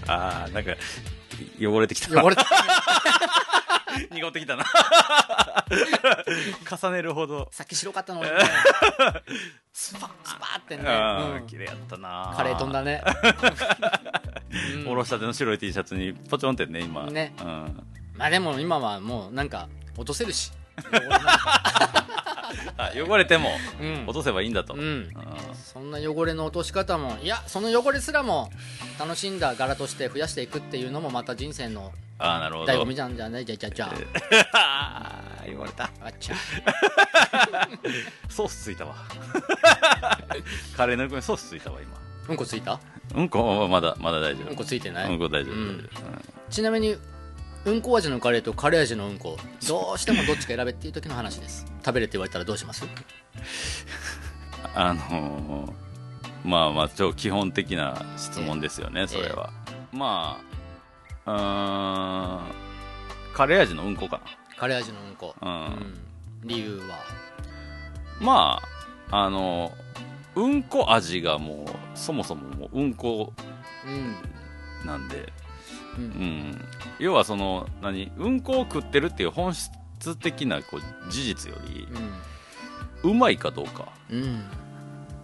[0.08, 0.72] ああなんか
[1.62, 2.24] 汚れてきた。
[2.24, 2.46] 汚れた
[4.12, 4.66] 濁ってきたな。
[6.70, 7.50] 重ねるほど。
[7.52, 8.24] さっき白かったの
[9.74, 11.48] スパッスパッってね、うん。
[11.48, 12.34] 綺麗やったな。
[12.36, 13.04] カレー飛んだね、
[14.76, 17.06] う んおろしたての白い T シャツにポチョンってね今。
[17.06, 17.34] ね。
[17.40, 17.84] うん、
[18.16, 20.52] まあでも今はもうなんか落とせるし。
[21.10, 22.01] あ
[23.08, 24.04] 汚れてもうん。
[24.06, 28.50] 落とせばいいんだと、そんな汚れの落とし方もいやその汚れすらも
[29.00, 32.72] 楽しんだ柄として増やしていくっていうのもまた人生のああなるほど。
[32.74, 33.46] 醍醐味なんじゃない？
[33.46, 33.92] じゃじゃじゃ
[34.54, 35.22] あ。
[35.44, 35.48] ー。
[35.50, 35.86] 言われた。
[36.02, 36.36] あっちゃ。
[38.30, 38.96] ソースついたわ。
[40.78, 41.98] カレーの横にソースついたわ今。
[42.30, 42.80] うんこついた？
[43.16, 44.50] うんこまだまだ大丈夫。
[44.52, 45.90] うんこついてない、うんこ大丈夫、うん。
[46.50, 46.96] ちなみに
[47.64, 49.38] うんこ味のカレーとカレー味のうんこ。
[49.68, 51.66] どうしてもどっちか選べっていう時の話です。
[51.86, 52.84] 食べれって言われたらどうします？
[52.86, 52.90] 夫
[54.80, 55.72] あのー
[56.44, 59.52] まあまあ超基本的な質問ですよね、それは、
[59.92, 60.42] ま
[61.26, 62.52] あうー
[63.32, 64.22] んカレー味のうんこか
[64.58, 66.02] カレー味のうんこ、なうん、うん。
[66.44, 66.98] 理由は？
[68.20, 68.60] ま
[69.12, 69.72] ああの
[70.34, 73.34] うんこ味がもうそもそももううんこ
[73.86, 74.16] うん。
[74.88, 75.32] なんで
[75.98, 76.08] ううん。
[76.52, 76.66] ん
[77.00, 78.12] 要はその何？
[78.18, 81.88] うんこを食ってるっていう本質的なこう事実より
[83.04, 84.44] うまいかどうかうん、うん、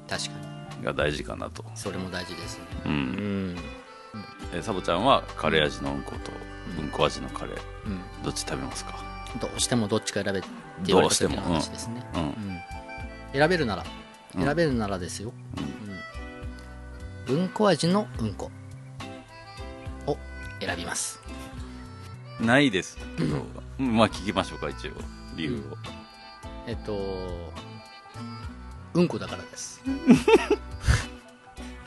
[0.07, 0.31] 確か
[0.79, 0.85] に。
[0.85, 2.63] が大事かなと、それも大事ですね。
[2.85, 3.55] う、うん。
[3.55, 3.57] ん。
[4.53, 6.31] えサボちゃんはカレー味のうんこと
[6.77, 6.91] うんうん。
[6.91, 7.99] こ味のカレーうん。
[8.23, 8.93] どっち食べますか？
[9.41, 10.47] どうしてもどっちか選べって
[10.85, 12.05] 言われた時の話ですね。
[12.15, 12.21] うん。
[12.21, 12.33] うん。
[13.33, 13.83] 選べるなら。
[14.35, 14.43] うん。
[14.43, 15.33] 選べるならですよ、
[17.27, 17.49] うん、うん。
[17.49, 18.45] こ味のうんこ。
[18.45, 18.51] を
[20.59, 21.19] 選びます。
[22.39, 22.97] ないです。
[23.17, 23.45] けど、
[23.79, 23.95] うん。
[23.95, 24.91] まあ聞きましょうか一応
[25.35, 25.77] 理由を、
[26.67, 26.97] えっと
[28.93, 29.81] うんこだからです。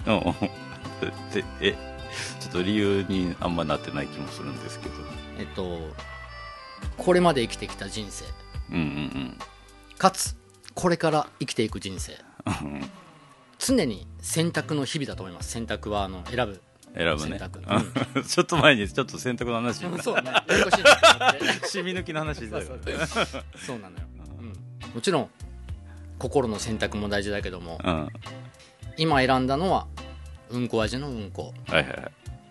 [0.07, 0.11] う。
[1.61, 1.73] え
[2.41, 4.95] ちょっと理由にあんまなってない気もするんですけど。
[5.39, 5.91] えっと
[6.97, 8.25] これまで生きてきた人生。
[8.71, 9.39] うんうん。
[9.99, 10.37] かつ
[10.75, 12.19] これから生きていく人生。
[12.47, 12.91] うん。
[13.59, 15.51] 常に選択の日々だと思います。
[15.51, 16.63] 選択はあの選ぶ
[16.95, 17.41] 選ぶね。
[18.27, 19.81] ちょっと前にちょっと選択の話。
[20.03, 20.33] そうね。
[21.65, 22.81] 染み抜きの話だそう
[23.57, 23.79] そう。
[23.79, 24.05] なのよ、
[24.39, 25.31] うん、もちろん
[26.19, 28.09] 心の選択も大事だけどもうん。
[28.97, 29.87] 今選んだのは
[30.51, 31.55] うんこ味のうんこ。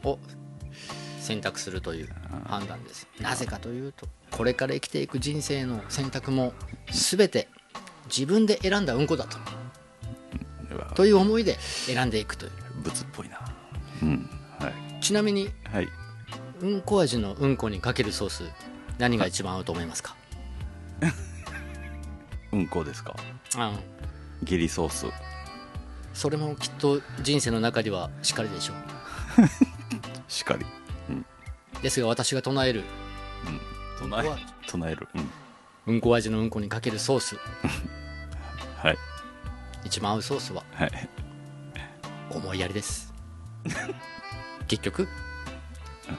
[0.04, 0.17] を
[1.19, 2.10] 選択するという
[2.47, 3.08] 判断です。
[3.19, 6.54] なぜかというとこれから生きていく人生の選択も
[6.91, 7.49] 全て
[8.06, 9.38] 自分で選んだうんこだと。
[10.95, 12.52] という思いで選んでいくという。
[12.84, 13.39] 物っぽいな
[14.02, 14.30] うん。
[14.60, 15.02] はい。
[15.02, 15.88] ちなみにはい。
[16.62, 18.44] うんこ味のうんこにかけるソース
[18.98, 20.16] 何が一番合うと思いますか？
[22.52, 23.16] うんこですか？
[23.58, 23.74] あ
[24.44, 25.06] ギリソース。
[26.14, 28.74] それもきっと人生の中ではしっかりでしょ
[30.28, 30.66] しかり。
[31.10, 32.84] うですが私が唱える。
[34.00, 35.08] 唱えうんこは唱える。
[35.16, 35.94] うん。
[35.94, 37.38] うんこ味のうんこにかけるソース。
[38.84, 38.98] はい。
[39.86, 40.64] 一番合うソースは？
[40.74, 41.10] はい。
[42.32, 43.09] 思いやりです
[44.67, 45.08] 結局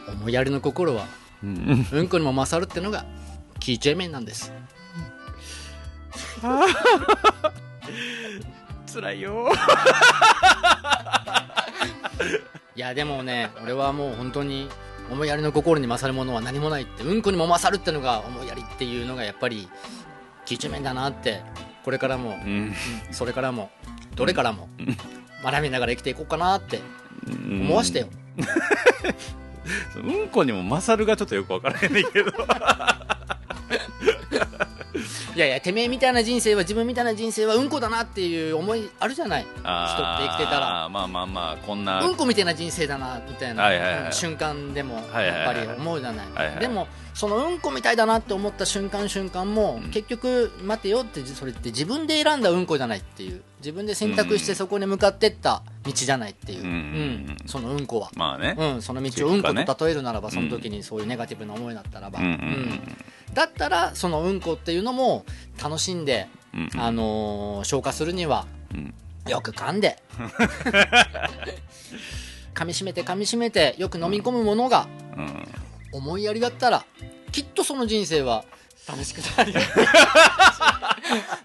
[0.09, 1.07] 思いやりの心は
[1.43, 1.87] うん。
[1.91, 3.05] うんこにも勝るってのが
[3.59, 4.53] キーチェーメンなんです。
[8.93, 9.49] 辛いよ。
[12.77, 14.69] いやでもね俺はもう本当に
[15.11, 19.69] 思いやりの心に勝るものは何もないってうんこにも勝るってのが思いやりっていうのがやっぱり
[20.47, 21.43] キーチェーメンだなって
[21.85, 22.75] これからもうん。
[23.11, 23.71] それからも
[24.15, 24.69] どれからも
[25.45, 26.85] 学びながら生きていこうかなってうん
[27.29, 28.09] 思わしてよ。
[30.05, 30.29] うん。
[30.31, 32.33] こにも勝るがちょっとよく分からへんねんけど。
[35.37, 39.43] いやいやてめえみたいな人生は自分みたいな人生はうんこだなっていう思いあるじゃない？
[39.43, 40.89] 人って生きてたら。
[40.89, 42.01] まあまあまあこんな。
[42.03, 44.13] うんこみたいな人生だなみたいな、はいはいはい。
[44.13, 49.91] 瞬間でもやっぱり思うじゃない,、はいはいでもそのうんこみたいだなって思った瞬間瞬間も、うん。
[49.91, 53.43] 結局待てよってそれって自分で選んだうんこじゃないっていう。
[53.61, 56.69] 自分で選択してそこに向かってった道じゃないっていう、うん。
[56.69, 57.37] うん。
[57.47, 58.55] そのうんこは、まあね。
[58.59, 62.81] うん、その道をうんこと例えるならばその時にそういうネガティブな思いだったらば、うん
[63.35, 65.25] だったらそのうんこっていうのも
[65.63, 66.81] 楽しんで、うんうん。
[66.81, 68.95] あのー消化するにはうん。
[69.29, 69.97] よく噛んで。
[72.55, 75.49] 噛みしめて噛みしめてよく飲み込むものがうん。
[75.93, 76.85] 思いやりだったら
[77.33, 78.45] きっとその人生は
[78.89, 79.61] 楽しくなるよ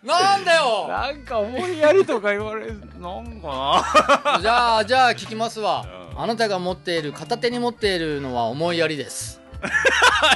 [0.04, 0.88] なんだよ！
[0.88, 3.84] なんか思いやりとか言われるなんか
[4.42, 6.22] じゃあじゃあ聞きますわ、うん。
[6.22, 9.42] あなたが持っている片手に持っているのは思いやりです。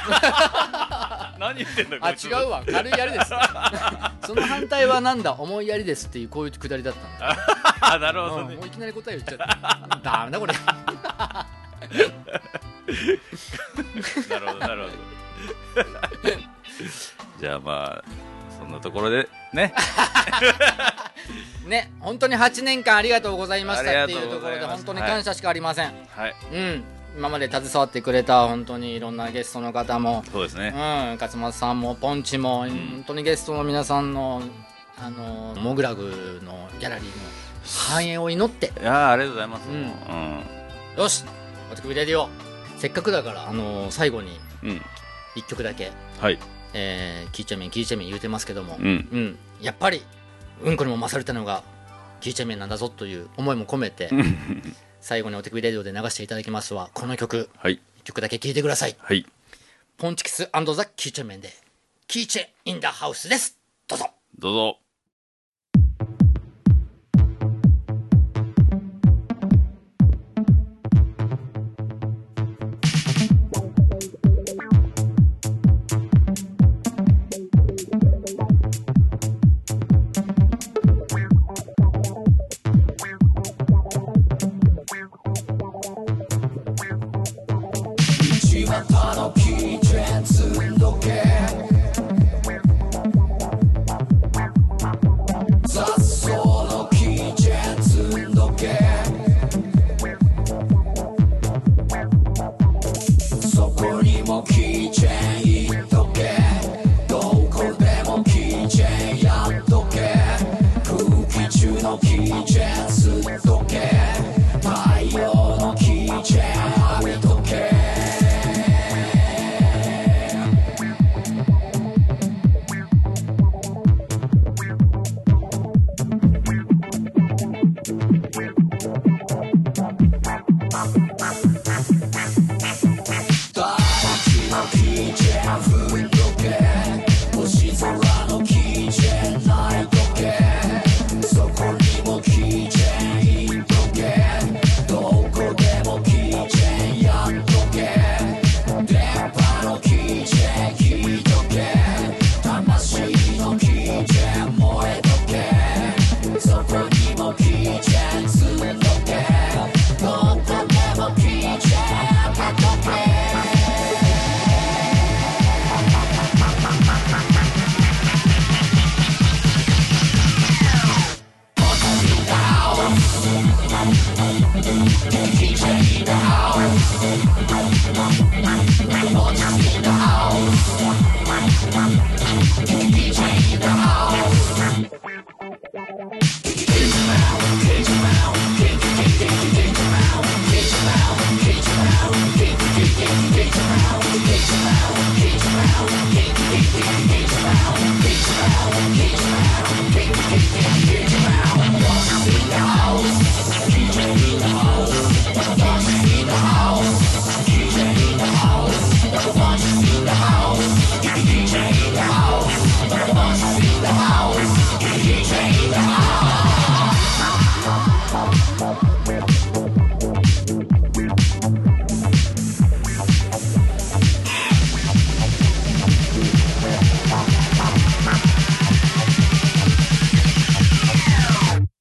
[0.08, 2.14] な何言ってんだあ違
[2.44, 2.62] うわ。
[2.70, 3.32] 軽いやりです。
[4.26, 5.32] その反対はなんだ？
[5.32, 7.34] 思いやりですっていうこういうくだりだったんだ。
[7.80, 8.56] あ なるほどね。
[8.56, 9.46] うんもういきなり答え言っちゃった。
[10.02, 10.52] ダメだこれ。
[10.52, 10.60] な
[14.38, 14.92] るほどなるほど。
[17.40, 18.08] じゃあまあ
[18.58, 19.72] そんなところでね。
[21.64, 26.36] ね本当に8年間ありがとうございましたっていうところで本当に感謝しかありません、はい。
[26.52, 26.84] うん
[27.20, 30.68] 今まで携わってくれた本当にいろんなゲストの方もそうですね。
[30.68, 34.40] うん、勝松さんもポンチも、本当にゲストの皆さんの
[34.96, 37.12] あのモグラグのギャラリーの
[37.62, 38.72] 繁栄を祈って。
[38.80, 39.68] いやーありがとうございます。
[39.68, 39.74] うん。
[39.76, 40.44] うん。
[40.96, 41.26] よし
[41.70, 42.30] お手首レディオ
[42.78, 44.82] せっかくだからあの最後にうん。
[45.36, 46.38] 1曲だけはい。
[46.72, 48.86] えー、キーチャメンキーチャメン言うてますけども、うん。
[48.86, 50.02] うん、やっぱり
[50.62, 51.64] うんこにも勝れたのが
[52.20, 54.08] キーチャメンなんだぞという思いも込めて
[55.00, 57.48] 最後にお手首レディオで流していただきますはこの曲。
[57.56, 57.80] はい。
[58.00, 58.96] 1曲だけ聴いてください。
[58.98, 59.26] はい。
[60.00, 61.50] ポンチキスザ・キーチェメンで
[62.06, 64.06] キーチェ・イン・ダ・ハウスですどうぞ
[64.38, 64.78] どうぞ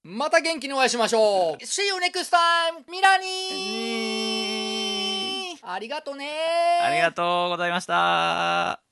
[0.03, 1.64] また元気にお会いしましょう。
[1.64, 5.57] See you next time ミラニー。
[5.64, 6.30] ありがとね。
[6.84, 8.88] ありがとうございました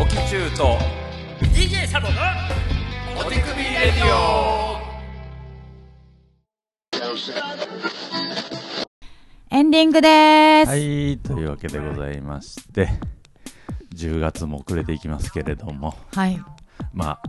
[0.00, 0.78] おきちゅうと
[1.54, 2.14] DJ サボの
[3.20, 4.82] お手首レディオ
[9.54, 10.70] エンディングです。
[10.70, 12.88] はいというわけでございまして
[13.94, 16.42] 10月も遅れていきますけれどもはい。
[16.94, 17.20] ま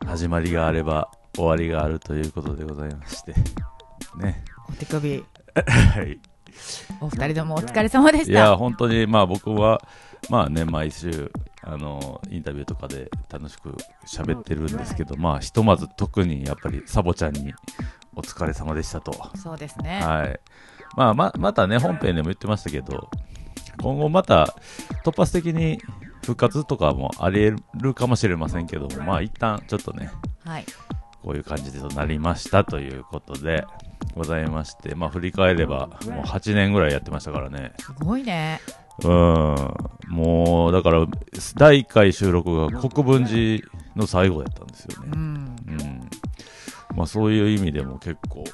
[0.00, 3.34] あ始まりがあれば終わりがあるということでございまして
[4.16, 5.18] ねお手首、
[5.66, 6.20] はい
[7.00, 8.56] お二人ともお疲れ様でいやした。
[8.56, 9.82] 本当にまあ僕は
[10.30, 13.74] まあね毎週あのインタビューとかで楽しく
[14.06, 17.52] 喋ってるんですけどまあひとまず特にやっぱりサボちゃんに
[18.14, 20.00] お疲れ様でしたとそうですね。
[20.00, 20.40] はい
[20.96, 23.10] まあままたね本編でも言ってましたけど
[23.80, 24.54] 今後また
[25.04, 25.80] 突発的に
[26.22, 30.10] 復活とかもあり得るかもしれませんけどもまあ一旦ちょっとね
[30.44, 30.64] はい。
[31.22, 33.66] こういう感じでとなりましたということで
[34.14, 37.72] ございまして、まあ振り返ればもう8年ぐらいやってましたからね。
[37.78, 38.60] すごいね。
[39.04, 39.74] うん。
[40.08, 41.06] もう、だから、
[41.56, 43.62] 第1回収録が国分寺
[43.94, 45.10] の最後やったんですよね。
[45.12, 45.56] うん。
[45.66, 46.10] うん。
[46.96, 48.44] まあそういう意味でも結構、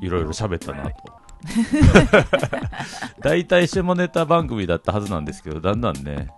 [0.00, 1.15] いろいろ喋ったなと。
[3.20, 6.28] 大体下ネタ番組だったはずなんですけど、だんだんね、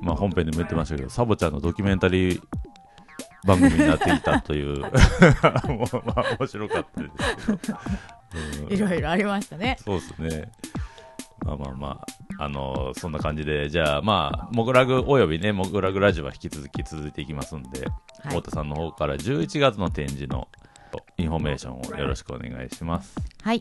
[0.00, 2.42] まあ本編でも言ってましたけど、サボちゃんのドキュメンタリー
[3.46, 4.80] 番組になっていたという、
[5.68, 7.78] もうまあ面白かったですけど。
[8.34, 9.78] うんいろいろありましたね。
[9.82, 10.52] そうですね。
[11.44, 12.00] まあまあま
[12.38, 17.88] あ、あのそんな感じで、じゃあまあ、モグラグおよびね、モグラグラジオは引き続き続いていきますんで、はい
[18.28, 20.48] 太田さんの方から11月の展示の
[21.16, 23.14] インフォメーションをよろしくお願いします。
[23.42, 23.60] はい。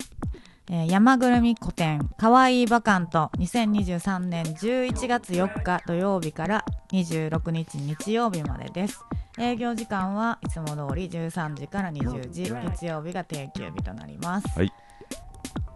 [0.72, 9.04] えー山ぐるみ個展かわいいバカント2023年11月4日土曜日から26日日曜日までです。
[9.38, 14.48] 営業時間はいつも通り13時から20時、月曜日が定休日となります。
[14.58, 14.72] はい。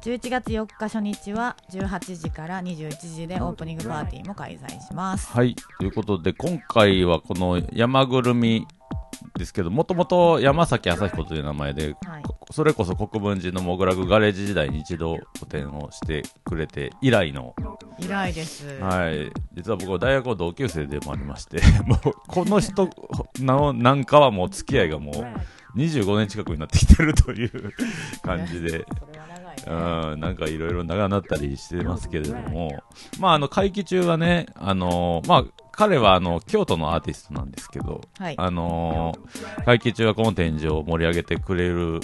[0.02, 5.28] 11月4日初日は18時から21時でオープニングパーティーも開催します。
[5.28, 5.56] はい。
[5.78, 8.66] ということで、今回はこの山ぐるみ
[9.38, 12.24] ですけど、もともと山崎朝彦という名前で、はい。
[12.50, 17.56] こそれこそ国分寺のモグラグガレージ時代に一度個展をしてくれて以来の
[18.00, 18.66] 以来です。
[18.80, 19.32] はい。
[19.54, 22.90] 実は僕は大学の同級生でもありまして、 もう、この人
[23.38, 27.72] のなんかはもう付き合いがもう25年近くになってきてるという
[28.24, 28.84] 感じで。
[29.68, 32.82] うん、なんかいろいろ長なったりしてますけれども、
[33.20, 38.36] まあ、あの、会期中はね、あのまあ、彼はあの、京都のアーティストなんですけど、はい。
[38.38, 39.14] あの
[39.66, 42.00] 会期中はこの展示を盛り上げてくれる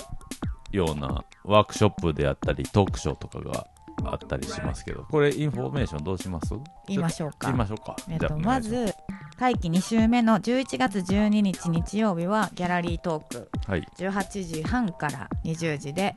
[0.76, 3.68] ようなワークショップであったり、トークショーとかが
[4.04, 6.54] あったりしますけど、これインフォメーションどうします？
[6.88, 7.38] 言いましょうか。
[7.44, 7.96] 言いましょうか。
[8.10, 8.94] えっと、ま、ず
[9.38, 13.50] 会期2週目の11月12日日曜日はギャラリートーク。
[13.68, 13.88] はい。
[13.98, 16.16] 18時半から20時で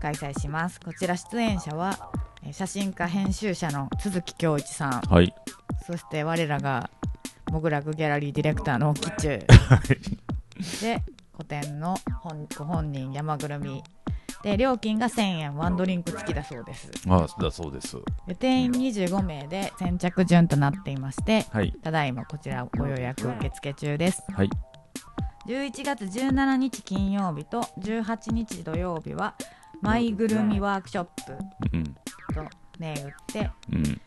[0.00, 0.80] 開催します。
[0.80, 2.10] こちら出演者は
[2.44, 5.00] えー写真家編集者の都築響一さん。
[5.00, 5.34] はい。
[5.86, 6.90] そして我らが
[7.50, 9.46] モグラグギャラリーディレクターのキッチュ
[10.80, 11.02] で
[11.42, 13.82] 個展の本ご本人山ぐるみ
[14.44, 17.96] で料金が1000円ワンドリンク付きだそうですあだそうです。
[18.26, 21.72] で定員25名で先着順となっていましてはい。
[21.82, 24.50] ただいまこちらご予約受付中ですはい。
[25.46, 29.34] 11月17日金曜日と18日土曜日は
[29.80, 31.38] マイぐるみワークショップ
[31.72, 31.84] うん。
[31.84, 31.92] と
[32.78, 34.00] 銘打って、うん。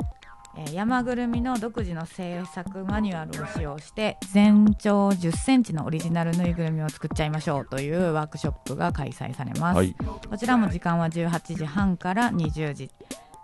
[0.57, 9.95] えー山ぐるみの独自の制作マニュアルを使用して全長1 0センチのオリジナルぬいぐるみを作っちゃいましょうというワークショップが開催されます、はい。
[10.29, 12.89] こちらも時間は18時半から20時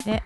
[0.05, 0.23] で、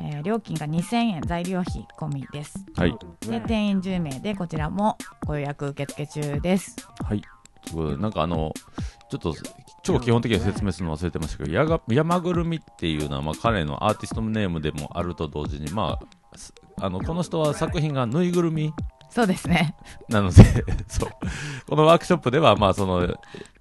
[0.00, 2.96] えー料金が2000円材料費込みですはい。
[3.20, 4.96] で定員10名でこちらも
[5.26, 7.22] ご予約受付中ですはい。
[7.62, 8.52] ということで、なんかあの、
[9.10, 9.34] ちょっと、
[9.82, 15.98] 超基本的に説明するの忘れてましたけど、やが山ぐるみっていうのは、まあ、彼のアーティストネームでもあると同時に、ま
[16.32, 18.72] あ、すあの、この人は作品がぬいぐるみ
[19.10, 19.74] そうですね
[20.08, 20.42] なので、
[20.88, 21.10] そう。
[21.68, 23.14] このワークショップでは、まあ、その、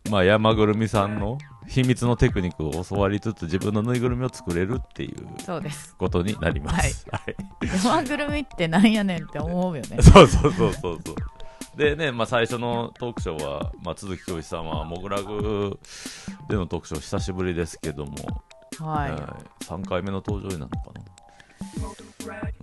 [0.09, 7.05] まあ、山ぐるみさんの秘密のテクニックを教わりつつ、自分のぬいぐるみを作れるっていうそうですことになります。
[7.11, 7.35] はい。
[7.83, 11.15] 山ぐるみってなんやねんって思うよね そうそうそうそうそう。
[11.75, 15.79] でね、まあ、最初のトークショーは、まあ、都築教一さんは、モグラグ
[16.49, 18.15] でのトークショー久しぶりですけども、
[18.79, 19.63] はい、はい。
[19.63, 21.11] 3回目の登場になるのかな。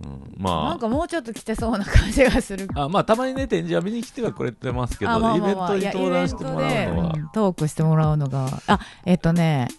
[0.03, 0.69] うん、まあ。
[0.69, 2.67] なんかもうちょっと来てそうな感じがする。
[2.75, 7.13] あ、まあ、たまにね、展示は見に来てはくれてますけど、あまあイベントに登壇してもらうのは。
[7.33, 8.47] トークしてもらうのが。
[8.67, 9.69] あえっとね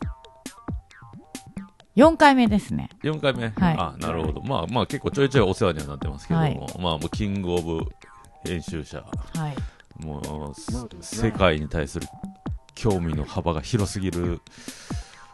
[1.97, 2.89] 4回目ですね。
[3.03, 3.53] 4回目、はい。
[3.77, 6.59] あなるほど、まあまあ、結構ちょいちょいお世話にはなってますけども、はい。
[6.79, 7.87] まあ、もうキングオブ
[8.45, 9.57] 編集者、はい。
[10.05, 12.07] もうす世界に対する
[12.75, 14.41] 興味の幅が広すぎる、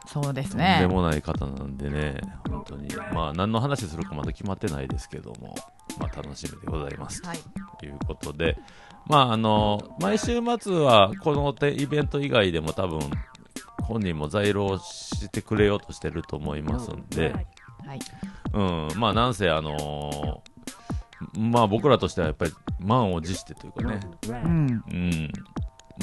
[0.07, 5.55] そうですとんねでもない方なんでね、本当に、まあ、何の話するかまだ決まってないですけども、
[5.99, 7.23] まあ、楽しみでございます。
[7.25, 7.39] はい。
[7.79, 8.59] ということで、
[9.07, 13.01] まあ、あの毎週末はこのてイベント以外でも多分
[13.83, 18.01] 本人も在労してくれようとしてると思いますんで、はい。
[18.53, 18.61] う
[18.97, 20.46] ん、まあなんせあのー
[21.37, 24.85] まあ僕らとしてはやっぱり満を持してというかね、うん。
[24.91, 25.33] うん、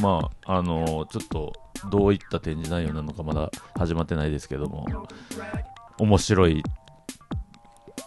[0.01, 1.53] まああのーちょっと
[1.89, 4.85] どういった展示内容なのかまだ始まってないですけども
[5.99, 6.63] 面白い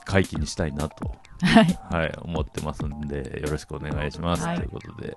[0.05, 1.79] 会期にしたいなと、はい。
[1.91, 4.59] はい、思ってますんでよろしくお願いします、はい。
[4.59, 5.17] ということで。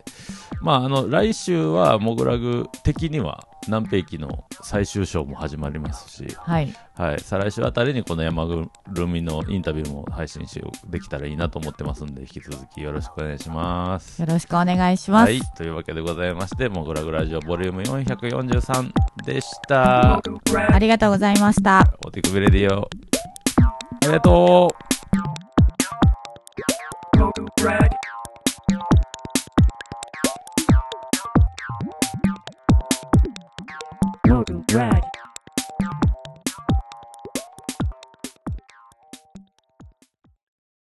[0.62, 6.74] まああの来週はモグラグ的には南平記の最終章も始まりますし、はい。
[6.96, 14.22] はい、再来週あたりにこの山ぐるみのインタビューも配信しできたらいいなと思ってますんで、引き続きよろしくお願いします。
[14.22, 18.92] よろしくお願いします、はい、というわけでございまして、モグラグラジオボリューム443
[19.26, 20.16] でした。
[20.16, 21.94] ありがとうございました。
[22.06, 22.82] お手首レディオ。
[22.82, 22.90] あ
[24.02, 24.99] りがとう。
[27.40, 27.96] to brag.
[34.46, 35.09] To brag.